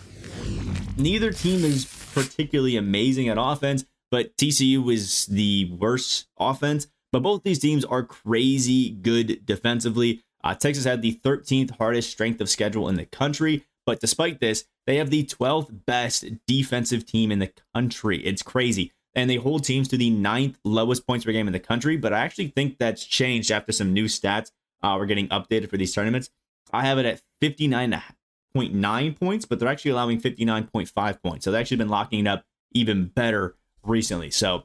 neither 0.97 1.31
team 1.31 1.63
is 1.63 1.85
particularly 2.13 2.75
amazing 2.75 3.29
at 3.29 3.37
offense, 3.39 3.85
but 4.11 4.35
TCU 4.37 4.91
is 4.91 5.25
the 5.27 5.71
worst 5.71 6.27
offense. 6.37 6.87
But 7.11 7.23
both 7.23 7.43
these 7.43 7.59
teams 7.59 7.85
are 7.85 8.03
crazy 8.03 8.91
good 8.91 9.45
defensively. 9.45 10.23
Uh, 10.43 10.55
Texas 10.55 10.85
had 10.85 11.01
the 11.01 11.19
13th 11.23 11.71
hardest 11.77 12.09
strength 12.09 12.39
of 12.41 12.49
schedule 12.49 12.87
in 12.87 12.95
the 12.95 13.05
country, 13.05 13.65
but 13.85 13.99
despite 13.99 14.39
this, 14.39 14.65
they 14.85 14.97
have 14.97 15.09
the 15.09 15.25
12th 15.25 15.85
best 15.85 16.25
defensive 16.47 17.05
team 17.05 17.31
in 17.31 17.39
the 17.39 17.51
country. 17.73 18.25
It's 18.25 18.41
crazy 18.41 18.93
and 19.15 19.29
they 19.29 19.35
hold 19.35 19.63
teams 19.63 19.87
to 19.89 19.97
the 19.97 20.09
ninth 20.09 20.57
lowest 20.63 21.05
points 21.05 21.25
per 21.25 21.31
game 21.31 21.47
in 21.47 21.53
the 21.53 21.59
country. 21.59 21.97
But 21.97 22.13
I 22.13 22.19
actually 22.19 22.49
think 22.49 22.77
that's 22.77 23.05
changed 23.05 23.51
after 23.51 23.71
some 23.71 23.93
new 23.93 24.05
stats 24.05 24.51
uh, 24.81 24.95
were 24.97 25.05
getting 25.05 25.27
updated 25.29 25.69
for 25.69 25.77
these 25.77 25.93
tournaments. 25.93 26.29
I 26.71 26.85
have 26.85 26.99
it 26.99 27.05
at 27.05 27.21
59.9 27.41 29.19
points, 29.19 29.45
but 29.45 29.59
they're 29.59 29.69
actually 29.69 29.91
allowing 29.91 30.21
59.5 30.21 31.21
points. 31.21 31.45
So 31.45 31.51
they've 31.51 31.59
actually 31.59 31.77
been 31.77 31.89
locking 31.89 32.21
it 32.21 32.27
up 32.27 32.45
even 32.71 33.07
better 33.07 33.55
recently. 33.83 34.29
So 34.29 34.63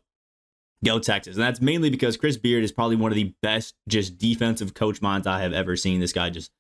go 0.85 0.99
Texas. 0.99 1.37
And 1.37 1.45
that's 1.45 1.61
mainly 1.61 1.91
because 1.91 2.17
Chris 2.17 2.37
Beard 2.37 2.65
is 2.65 2.73
probably 2.73 2.97
one 2.97 3.11
of 3.11 3.17
the 3.17 3.35
best 3.43 3.75
just 3.89 4.19
defensive 4.19 4.75
coach 4.75 5.03
minds 5.03 5.27
I 5.27 5.41
have 5.41 5.53
ever 5.53 5.77
seen. 5.77 6.01
This 6.01 6.13
guy 6.13 6.31
just 6.31 6.51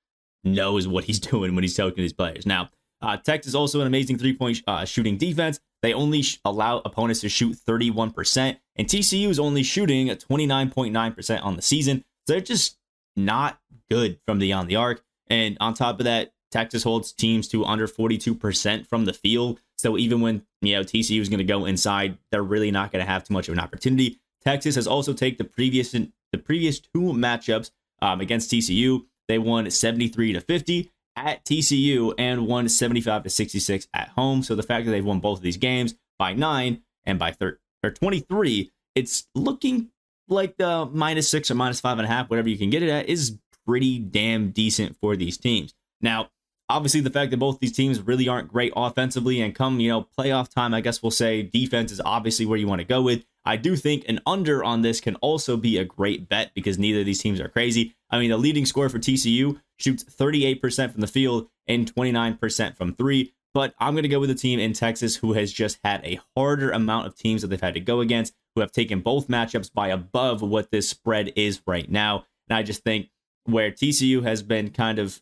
knows 0.43 0.89
what 0.89 1.05
he's 1.05 1.21
doing 1.31 1.55
when 1.55 1.65
he's 1.65 1.77
coaching 1.77 2.03
his 2.03 2.13
players. 2.13 2.47
Now, 2.47 2.71
uh, 3.03 3.17
Texas 3.19 3.55
also 3.55 3.81
an 3.81 3.87
amazing 3.87 4.19
three 4.19 4.35
point 4.35 4.63
uh, 4.67 4.85
shooting 4.85 5.19
defense. 5.19 5.61
They 5.83 5.93
only 5.93 6.23
sh- 6.23 6.41
allow 6.45 6.79
opponents 6.79 7.21
to 7.21 7.29
shoot 7.29 7.57
31%, 7.57 8.57
and 8.77 8.89
TCU 8.89 9.29
is 9.29 9.39
only 9.39 9.63
shooting 9.63 10.09
29.9% 10.09 11.45
on 11.45 11.57
the 11.57 11.63
season. 11.63 12.05
So 12.27 12.33
they're 12.33 12.41
just 12.41 12.79
not 13.17 13.61
good 13.91 14.19
from 14.27 14.39
beyond 14.39 14.69
the 14.69 14.77
arc. 14.77 15.05
And 15.29 15.57
on 15.61 15.75
top 15.75 16.01
of 16.01 16.05
that, 16.05 16.33
Texas 16.55 16.85
holds 16.85 17.11
teams 17.11 17.49
to 17.49 17.65
under 17.65 17.89
42% 17.89 18.87
from 18.87 19.07
the 19.07 19.13
field. 19.13 19.59
So 19.77 19.99
even 19.99 20.21
when 20.21 20.47
you 20.63 20.77
know 20.77 20.85
TCU 20.85 21.21
is 21.21 21.29
going 21.29 21.39
to 21.39 21.45
go 21.45 21.65
inside, 21.65 22.17
they're 22.31 22.45
really 22.45 22.71
not 22.71 22.93
going 22.93 23.05
to 23.05 23.11
have 23.11 23.25
too 23.25 23.35
much 23.35 23.49
of 23.49 23.55
an 23.55 23.59
opportunity. 23.59 24.21
Texas 24.45 24.77
has 24.77 24.87
also 24.87 25.13
taken 25.13 25.39
the 25.39 25.51
previous 25.53 25.91
the 25.91 26.39
previous 26.45 26.79
two 26.79 27.13
matchups 27.13 27.73
um, 28.01 28.21
against 28.21 28.53
TCU. 28.53 29.05
They 29.27 29.39
won 29.39 29.69
73 29.69 30.35
to 30.35 30.41
50 30.41 30.93
at 31.17 31.45
TCU 31.45 32.15
and 32.19 32.47
won 32.47 32.69
75 32.69 33.25
to 33.25 33.31
66 33.31 33.89
at 33.93 34.11
home. 34.11 34.45
So 34.45 34.55
the 34.55 34.63
fact 34.63 34.87
that 34.87 34.93
they've 34.93 35.05
won 35.05 35.19
both 35.19 35.39
of 35.39 35.43
these 35.43 35.57
games 35.57 35.97
by 36.21 36.35
nine 36.35 36.83
and 37.05 37.19
by 37.19 37.33
thir- 37.33 37.59
or 37.83 37.91
23, 37.91 38.71
it's 38.95 39.27
looking 39.35 39.91
like 40.29 40.57
the 40.57 40.87
minus 40.87 41.29
six 41.29 41.51
or 41.51 41.57
minus 41.57 41.81
five 41.81 41.99
and 41.99 42.07
a 42.07 42.11
half, 42.11 42.31
whatever 42.31 42.49
you 42.49 42.59
can 42.59 42.71
get 42.71 42.85
it 42.85 42.91
at, 42.91 43.09
is 43.09 43.39
pretty 43.67 43.99
damn 43.99 44.51
decent 44.51 44.97
for 45.01 45.17
these 45.17 45.37
teams. 45.37 45.75
Now, 46.01 46.29
obviously, 46.69 47.01
the 47.01 47.11
fact 47.11 47.31
that 47.31 47.39
both 47.39 47.61
these 47.61 47.73
teams 47.73 48.01
really 48.01 48.29
aren't 48.29 48.49
great 48.49 48.73
offensively 48.77 49.41
and 49.41 49.55
come, 49.55 49.81
you 49.81 49.91
know, 49.91 50.09
playoff 50.19 50.49
time, 50.49 50.75
I 50.75 50.81
guess 50.81 51.03
we'll 51.03 51.11
say 51.11 51.43
defense 51.43 51.93
is 51.93 52.01
obviously 52.05 52.47
where 52.47 52.59
you 52.59 52.67
want 52.67 52.81
to 52.81 52.87
go 52.87 53.03
with. 53.03 53.25
I 53.45 53.57
do 53.57 53.77
think 53.77 54.05
an 54.09 54.21
under 54.27 54.65
on 54.65 54.83
this 54.83 55.01
can 55.01 55.17
also 55.17 55.57
be 55.57 55.77
a 55.77 55.85
great 55.85 56.29
bet 56.29 56.53
because 56.55 56.79
neither 56.79 57.01
of 57.01 57.07
these 57.07 57.21
teams 57.21 57.41
are 57.41 57.49
crazy. 57.49 57.95
I 58.11 58.19
mean, 58.19 58.31
the 58.31 58.39
leading 58.39 58.65
scorer 58.65 58.89
for 58.89 58.99
TCU 58.99 59.61
shoots 59.79 60.05
38% 60.05 60.93
from 60.93 61.01
the 61.01 61.07
field 61.07 61.49
and 61.67 61.93
29% 61.93 62.77
from 62.77 62.95
three. 62.95 63.35
But 63.53 63.75
I'm 63.79 63.95
going 63.95 64.03
to 64.03 64.09
go 64.09 64.19
with 64.19 64.31
a 64.31 64.35
team 64.35 64.59
in 64.59 64.73
Texas 64.73 65.17
who 65.17 65.35
has 65.35 65.53
just 65.53 65.79
had 65.85 66.05
a 66.05 66.21
harder 66.37 66.71
amount 66.71 67.07
of 67.07 67.17
teams 67.17 67.43
that 67.43 67.49
they've 67.49 67.61
had 67.61 67.75
to 67.75 67.81
go 67.81 68.01
against, 68.01 68.35
who 68.55 68.61
have 68.61 68.73
taken 68.73 69.01
both 69.01 69.29
matchups 69.29 69.73
by 69.73 69.89
above 69.89 70.43
what 70.43 70.71
this 70.71 70.89
spread 70.89 71.33
is 71.37 71.61
right 71.67 71.89
now. 71.91 72.25
And 72.49 72.57
I 72.57 72.63
just 72.63 72.83
think 72.83 73.11
where 73.45 73.71
TCU 73.71 74.23
has 74.25 74.43
been 74.43 74.71
kind 74.71 74.99
of 74.99 75.21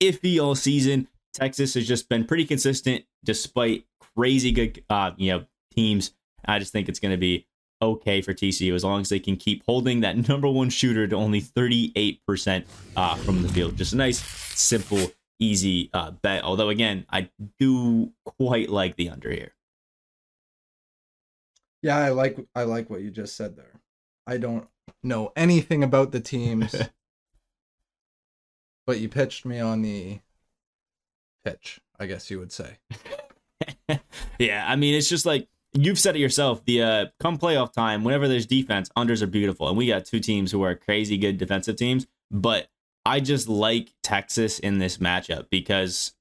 iffy 0.00 0.42
all 0.42 0.54
season, 0.54 1.08
Texas 1.32 1.74
has 1.74 1.86
just 1.86 2.08
been 2.08 2.24
pretty 2.24 2.44
consistent 2.44 3.04
despite 3.24 3.84
crazy 4.16 4.52
good, 4.52 4.82
uh, 4.90 5.12
you 5.16 5.32
know, 5.32 5.44
teams. 5.74 6.12
I 6.44 6.58
just 6.58 6.72
think 6.72 6.88
it's 6.88 6.98
going 6.98 7.12
to 7.12 7.18
be 7.18 7.46
okay 7.80 8.20
for 8.20 8.34
TCU 8.34 8.74
as 8.74 8.84
long 8.84 9.00
as 9.00 9.08
they 9.08 9.20
can 9.20 9.36
keep 9.36 9.62
holding 9.66 10.00
that 10.00 10.28
number 10.28 10.48
one 10.48 10.70
shooter 10.70 11.06
to 11.06 11.16
only 11.16 11.40
38% 11.40 12.64
uh, 12.96 13.14
from 13.16 13.42
the 13.42 13.48
field. 13.48 13.76
Just 13.76 13.92
a 13.92 13.96
nice, 13.96 14.18
simple, 14.58 15.12
easy 15.38 15.90
uh, 15.92 16.10
bet. 16.10 16.42
Although, 16.42 16.68
again, 16.68 17.06
I 17.10 17.30
do 17.58 18.12
quite 18.24 18.70
like 18.70 18.96
the 18.96 19.10
under 19.10 19.30
here. 19.30 19.54
Yeah, 21.82 21.96
I 21.96 22.08
like 22.08 22.36
I 22.56 22.64
like 22.64 22.90
what 22.90 23.02
you 23.02 23.10
just 23.12 23.36
said 23.36 23.56
there. 23.56 23.80
I 24.26 24.36
don't 24.36 24.66
know 25.04 25.32
anything 25.36 25.84
about 25.84 26.10
the 26.10 26.18
teams, 26.20 26.74
but 28.88 29.00
you 29.00 29.08
pitched 29.10 29.44
me 29.44 29.60
on 29.60 29.82
the 29.82 30.18
pitch, 31.44 31.78
I 32.00 32.06
guess 32.06 32.30
you 32.30 32.38
would 32.38 32.50
say. 32.50 32.78
yeah, 34.38 34.64
I 34.66 34.76
mean, 34.76 34.94
it's 34.94 35.10
just 35.10 35.26
like 35.26 35.46
you've 35.74 35.98
said 35.98 36.16
it 36.16 36.20
yourself. 36.20 36.64
The 36.64 36.82
uh, 36.82 37.06
come 37.20 37.36
playoff 37.36 37.74
time, 37.74 38.02
whenever 38.02 38.26
there's 38.26 38.46
defense, 38.46 38.88
unders 38.96 39.20
are 39.20 39.26
beautiful, 39.26 39.68
and 39.68 39.76
we 39.76 39.88
got 39.88 40.06
two 40.06 40.20
teams 40.20 40.50
who 40.50 40.62
are 40.62 40.74
crazy 40.74 41.18
good 41.18 41.36
defensive 41.36 41.76
teams. 41.76 42.06
But 42.30 42.68
I 43.04 43.20
just 43.20 43.46
like 43.46 43.92
Texas 44.02 44.58
in 44.58 44.78
this 44.78 44.96
matchup 44.96 45.50
because 45.50 46.14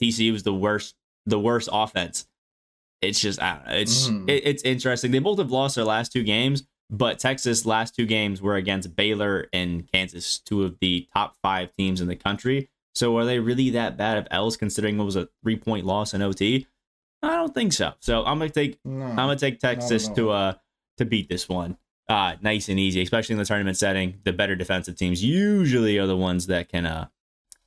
TCU 0.00 0.34
is 0.34 0.44
the 0.44 0.54
worst, 0.54 0.94
the 1.26 1.40
worst 1.40 1.68
offense. 1.72 2.28
It's 3.02 3.20
just 3.20 3.42
I 3.42 3.56
don't 3.56 3.66
know. 3.66 3.74
It's 3.74 4.08
mm. 4.08 4.30
it, 4.30 4.46
it's 4.46 4.62
interesting. 4.62 5.10
They 5.10 5.18
both 5.18 5.38
have 5.38 5.50
lost 5.50 5.74
their 5.74 5.84
last 5.84 6.12
two 6.12 6.22
games, 6.22 6.62
but 6.90 7.18
Texas 7.18 7.66
last 7.66 7.94
two 7.94 8.06
games 8.06 8.40
were 8.40 8.56
against 8.56 8.96
Baylor 8.96 9.48
and 9.52 9.90
Kansas, 9.92 10.38
two 10.38 10.64
of 10.64 10.78
the 10.80 11.06
top 11.14 11.36
five 11.42 11.72
teams 11.76 12.00
in 12.00 12.08
the 12.08 12.16
country. 12.16 12.70
So 12.94 13.16
are 13.18 13.24
they 13.24 13.38
really 13.38 13.70
that 13.70 13.96
bad 13.96 14.18
of 14.18 14.26
L's 14.30 14.56
considering 14.56 14.98
it 14.98 15.04
was 15.04 15.16
a 15.16 15.28
three 15.42 15.56
point 15.56 15.86
loss 15.86 16.14
in 16.14 16.22
OT? 16.22 16.66
I 17.22 17.36
don't 17.36 17.54
think 17.54 17.72
so. 17.72 17.92
So 18.00 18.24
I'm 18.24 18.38
gonna 18.38 18.50
take 18.50 18.78
no, 18.84 19.04
I'm 19.04 19.16
gonna 19.16 19.36
take 19.36 19.60
Texas 19.60 20.08
to 20.08 20.30
uh 20.30 20.54
to 20.96 21.04
beat 21.04 21.28
this 21.28 21.48
one. 21.48 21.76
Uh 22.08 22.36
nice 22.40 22.68
and 22.68 22.78
easy, 22.78 23.02
especially 23.02 23.34
in 23.34 23.38
the 23.38 23.44
tournament 23.44 23.76
setting. 23.76 24.20
The 24.24 24.32
better 24.32 24.56
defensive 24.56 24.96
teams 24.96 25.22
usually 25.22 25.98
are 25.98 26.06
the 26.06 26.16
ones 26.16 26.46
that 26.46 26.68
can 26.68 26.86
uh 26.86 27.08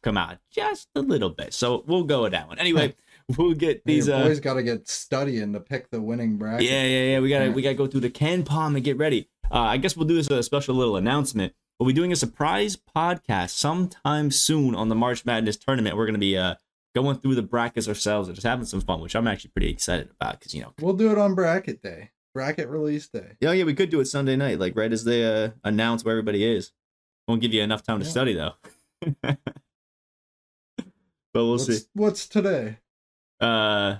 come 0.03 0.17
out 0.17 0.37
just 0.49 0.89
a 0.95 1.01
little 1.01 1.29
bit. 1.29 1.53
So 1.53 1.83
we'll 1.85 2.03
go 2.03 2.23
with 2.23 2.31
that 2.31 2.47
one. 2.47 2.57
Anyway, 2.59 2.95
we'll 3.37 3.53
get 3.53 3.83
these 3.85 4.07
Your 4.07 4.23
boys 4.23 4.39
uh, 4.39 4.41
gotta 4.41 4.63
get 4.63 4.87
studying 4.87 5.53
to 5.53 5.59
pick 5.59 5.89
the 5.89 6.01
winning 6.01 6.37
bracket. 6.37 6.69
Yeah, 6.69 6.83
yeah, 6.83 7.03
yeah. 7.03 7.19
We 7.19 7.29
gotta 7.29 7.51
we 7.51 7.61
gotta 7.61 7.75
go 7.75 7.87
through 7.87 8.01
the 8.01 8.09
KenPom 8.09 8.75
and 8.75 8.83
get 8.83 8.97
ready. 8.97 9.29
Uh 9.49 9.59
I 9.59 9.77
guess 9.77 9.95
we'll 9.95 10.07
do 10.07 10.15
this 10.15 10.29
as 10.29 10.37
a 10.37 10.43
special 10.43 10.75
little 10.75 10.95
announcement. 10.95 11.53
We'll 11.79 11.87
be 11.87 11.93
doing 11.93 12.11
a 12.11 12.15
surprise 12.15 12.75
podcast 12.77 13.51
sometime 13.51 14.31
soon 14.31 14.75
on 14.75 14.89
the 14.89 14.95
March 14.95 15.25
Madness 15.25 15.57
tournament. 15.57 15.97
We're 15.97 16.05
gonna 16.05 16.17
be 16.17 16.37
uh 16.37 16.55
going 16.93 17.17
through 17.17 17.35
the 17.35 17.41
brackets 17.41 17.87
ourselves 17.87 18.27
and 18.27 18.35
just 18.35 18.45
having 18.45 18.65
some 18.65 18.81
fun, 18.81 19.01
which 19.01 19.15
I'm 19.15 19.27
actually 19.27 19.51
pretty 19.51 19.69
excited 19.69 20.09
about 20.19 20.39
because 20.39 20.53
you 20.53 20.61
know 20.61 20.73
we'll 20.79 20.93
do 20.93 21.11
it 21.11 21.17
on 21.17 21.35
bracket 21.35 21.81
day, 21.81 22.11
bracket 22.33 22.67
release 22.67 23.07
day. 23.07 23.37
Yeah, 23.39 23.51
yeah, 23.53 23.63
we 23.63 23.73
could 23.73 23.89
do 23.89 23.99
it 23.99 24.05
Sunday 24.05 24.35
night, 24.35 24.59
like 24.59 24.75
right 24.75 24.91
as 24.91 25.03
they 25.03 25.25
uh, 25.25 25.51
announce 25.63 26.03
where 26.03 26.13
everybody 26.13 26.43
is. 26.43 26.71
Won't 27.27 27.41
give 27.41 27.53
you 27.53 27.61
enough 27.61 27.83
time 27.83 27.99
yeah. 27.99 28.03
to 28.03 28.09
study 28.09 28.33
though. 28.33 28.53
but 29.21 29.37
we'll 31.33 31.51
what's, 31.51 31.65
see. 31.65 31.85
What's 31.93 32.27
today? 32.27 32.77
Uh, 33.41 33.97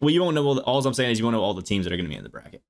well, 0.00 0.10
you 0.10 0.22
won't 0.22 0.34
know. 0.34 0.46
All, 0.46 0.58
all 0.60 0.86
I'm 0.86 0.94
saying 0.94 1.12
is 1.12 1.18
you 1.18 1.24
won't 1.24 1.34
know 1.34 1.42
all 1.42 1.54
the 1.54 1.62
teams 1.62 1.84
that 1.84 1.92
are 1.92 1.96
going 1.96 2.06
to 2.06 2.10
be 2.10 2.16
in 2.16 2.24
the 2.24 2.30
bracket. 2.30 2.62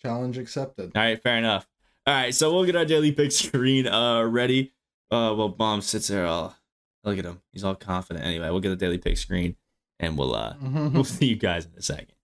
Challenge 0.00 0.38
accepted. 0.38 0.92
All 0.96 1.02
right, 1.02 1.22
fair 1.22 1.36
enough. 1.36 1.68
All 2.06 2.14
right, 2.14 2.34
so 2.34 2.52
we'll 2.52 2.64
get 2.64 2.74
our 2.74 2.84
daily 2.84 3.12
pick 3.12 3.30
screen 3.30 3.86
uh 3.86 4.24
ready. 4.24 4.72
Uh, 5.10 5.34
well, 5.36 5.48
bomb 5.48 5.82
sits 5.82 6.08
there 6.08 6.26
all 6.26 6.56
Look 7.04 7.18
at 7.18 7.24
him. 7.24 7.40
He's 7.52 7.64
all 7.64 7.74
confident. 7.74 8.24
Anyway, 8.24 8.48
we'll 8.50 8.60
get 8.60 8.70
the 8.70 8.76
daily 8.76 8.98
pick 8.98 9.16
screen 9.16 9.56
and 9.98 10.16
we'll 10.16 10.34
uh 10.34 10.54
we'll 10.62 11.04
see 11.04 11.26
you 11.26 11.36
guys 11.36 11.66
in 11.66 11.72
a 11.76 11.82
second. 11.82 12.14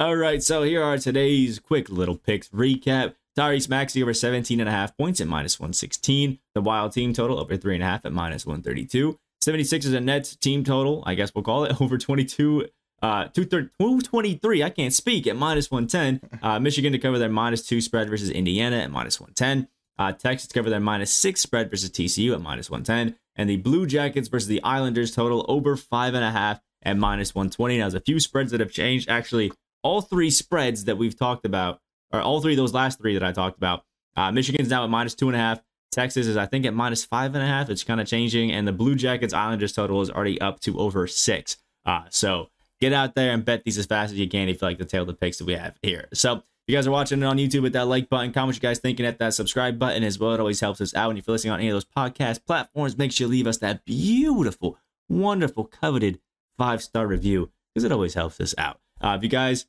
All 0.00 0.16
right, 0.16 0.42
so 0.42 0.62
here 0.62 0.82
are 0.82 0.98
today's 0.98 1.58
quick 1.58 1.88
little 1.88 2.16
picks 2.16 2.48
recap. 2.48 3.14
Tyrese 3.36 3.68
Maxey 3.68 4.02
over 4.02 4.14
17 4.14 4.58
and 4.60 4.68
a 4.68 4.72
half 4.72 4.96
points 4.96 5.20
at 5.20 5.28
minus 5.28 5.60
116. 5.60 6.38
The 6.54 6.60
Wild 6.60 6.92
team 6.92 7.12
total 7.12 7.38
over 7.38 7.56
three 7.56 7.74
and 7.74 7.82
a 7.82 7.86
half 7.86 8.04
at 8.04 8.12
minus 8.12 8.46
132. 8.46 9.18
76ers 9.48 9.94
and 9.94 10.06
Nets 10.06 10.36
team 10.36 10.64
total, 10.64 11.02
I 11.06 11.14
guess 11.14 11.34
we'll 11.34 11.44
call 11.44 11.64
it, 11.64 11.80
over 11.80 11.98
22 11.98 12.66
uh, 13.00 13.28
223, 13.28 14.62
I 14.62 14.70
can't 14.70 14.92
speak 14.92 15.26
at 15.26 15.36
minus 15.36 15.70
110. 15.70 16.40
Uh, 16.42 16.58
Michigan 16.58 16.92
to 16.92 16.98
cover 16.98 17.18
their 17.18 17.28
minus 17.28 17.64
two 17.64 17.80
spread 17.80 18.08
versus 18.10 18.30
Indiana 18.30 18.78
at 18.78 18.90
minus 18.90 19.20
110. 19.20 19.68
Uh, 19.98 20.12
Texas 20.12 20.48
to 20.48 20.54
cover 20.54 20.70
their 20.70 20.80
minus 20.80 21.12
six 21.12 21.40
spread 21.40 21.70
versus 21.70 21.90
TCU 21.90 22.34
at 22.34 22.40
minus 22.40 22.70
110. 22.70 23.16
And 23.36 23.48
the 23.48 23.56
Blue 23.56 23.86
Jackets 23.86 24.28
versus 24.28 24.48
the 24.48 24.62
Islanders 24.62 25.14
total 25.14 25.44
over 25.48 25.76
five 25.76 26.14
and 26.14 26.24
a 26.24 26.30
half 26.30 26.60
at 26.82 26.96
minus 26.96 27.34
120. 27.34 27.78
Now, 27.78 27.84
there's 27.84 27.94
a 27.94 28.00
few 28.00 28.18
spreads 28.18 28.50
that 28.50 28.60
have 28.60 28.72
changed. 28.72 29.08
Actually, 29.08 29.52
all 29.82 30.00
three 30.00 30.30
spreads 30.30 30.84
that 30.84 30.98
we've 30.98 31.16
talked 31.16 31.44
about, 31.44 31.80
or 32.12 32.20
all 32.20 32.40
three 32.40 32.54
of 32.54 32.56
those 32.56 32.74
last 32.74 32.98
three 32.98 33.14
that 33.14 33.22
I 33.22 33.32
talked 33.32 33.56
about, 33.56 33.84
uh, 34.16 34.32
Michigan's 34.32 34.70
now 34.70 34.82
at 34.82 34.90
minus 34.90 35.14
two 35.14 35.28
and 35.28 35.36
a 35.36 35.38
half. 35.38 35.60
Texas 35.98 36.28
is, 36.28 36.36
I 36.36 36.46
think, 36.46 36.64
at 36.64 36.74
minus 36.74 37.04
five 37.04 37.34
and 37.34 37.42
a 37.42 37.46
half. 37.46 37.68
It's 37.70 37.82
kind 37.82 38.00
of 38.00 38.06
changing. 38.06 38.52
And 38.52 38.68
the 38.68 38.72
Blue 38.72 38.94
Jackets 38.94 39.34
Islanders 39.34 39.72
total 39.72 40.00
is 40.00 40.10
already 40.10 40.40
up 40.40 40.60
to 40.60 40.78
over 40.78 41.08
six. 41.08 41.56
Uh, 41.84 42.04
so 42.10 42.50
get 42.80 42.92
out 42.92 43.16
there 43.16 43.32
and 43.32 43.44
bet 43.44 43.64
these 43.64 43.78
as 43.78 43.86
fast 43.86 44.12
as 44.12 44.18
you 44.18 44.28
can 44.28 44.48
if 44.48 44.62
you 44.62 44.68
like 44.68 44.78
the 44.78 44.84
tail 44.84 45.02
of 45.02 45.08
the 45.08 45.14
picks 45.14 45.38
that 45.38 45.44
we 45.44 45.54
have 45.54 45.76
here. 45.82 46.06
So 46.14 46.34
if 46.34 46.42
you 46.68 46.76
guys 46.76 46.86
are 46.86 46.92
watching 46.92 47.20
it 47.20 47.24
on 47.24 47.36
YouTube 47.36 47.62
with 47.62 47.72
that 47.72 47.88
like 47.88 48.08
button, 48.08 48.32
comment 48.32 48.56
you 48.56 48.60
guys 48.60 48.78
thinking 48.78 49.06
at 49.06 49.18
that 49.18 49.34
subscribe 49.34 49.76
button 49.76 50.04
as 50.04 50.20
well. 50.20 50.34
It 50.34 50.40
always 50.40 50.60
helps 50.60 50.80
us 50.80 50.94
out. 50.94 51.10
And 51.10 51.18
if 51.18 51.26
you're 51.26 51.32
listening 51.32 51.52
on 51.52 51.58
any 51.58 51.70
of 51.70 51.74
those 51.74 51.84
podcast 51.84 52.46
platforms, 52.46 52.96
make 52.96 53.10
sure 53.10 53.26
you 53.26 53.30
leave 53.32 53.48
us 53.48 53.58
that 53.58 53.84
beautiful, 53.84 54.78
wonderful, 55.08 55.64
coveted 55.64 56.20
five 56.56 56.80
star 56.80 57.08
review 57.08 57.50
because 57.74 57.82
it 57.82 57.90
always 57.90 58.14
helps 58.14 58.40
us 58.40 58.54
out. 58.56 58.78
Uh, 59.00 59.16
if 59.16 59.24
you 59.24 59.28
guys 59.28 59.66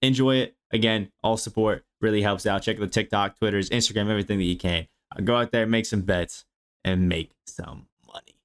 enjoy 0.00 0.36
it, 0.36 0.56
again, 0.70 1.12
all 1.22 1.36
support 1.36 1.84
really 2.00 2.22
helps 2.22 2.46
out. 2.46 2.62
Check 2.62 2.78
the 2.78 2.86
TikTok, 2.86 3.38
Twitters, 3.38 3.68
Instagram, 3.68 4.08
everything 4.08 4.38
that 4.38 4.44
you 4.44 4.56
can. 4.56 4.86
Uh, 5.16 5.22
go 5.22 5.36
out 5.36 5.52
there, 5.52 5.66
make 5.66 5.86
some 5.86 6.02
bets, 6.02 6.44
and 6.84 7.08
make 7.08 7.32
some 7.46 7.88
money. 8.06 8.36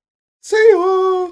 See 0.41 0.71
ya. 0.71 1.31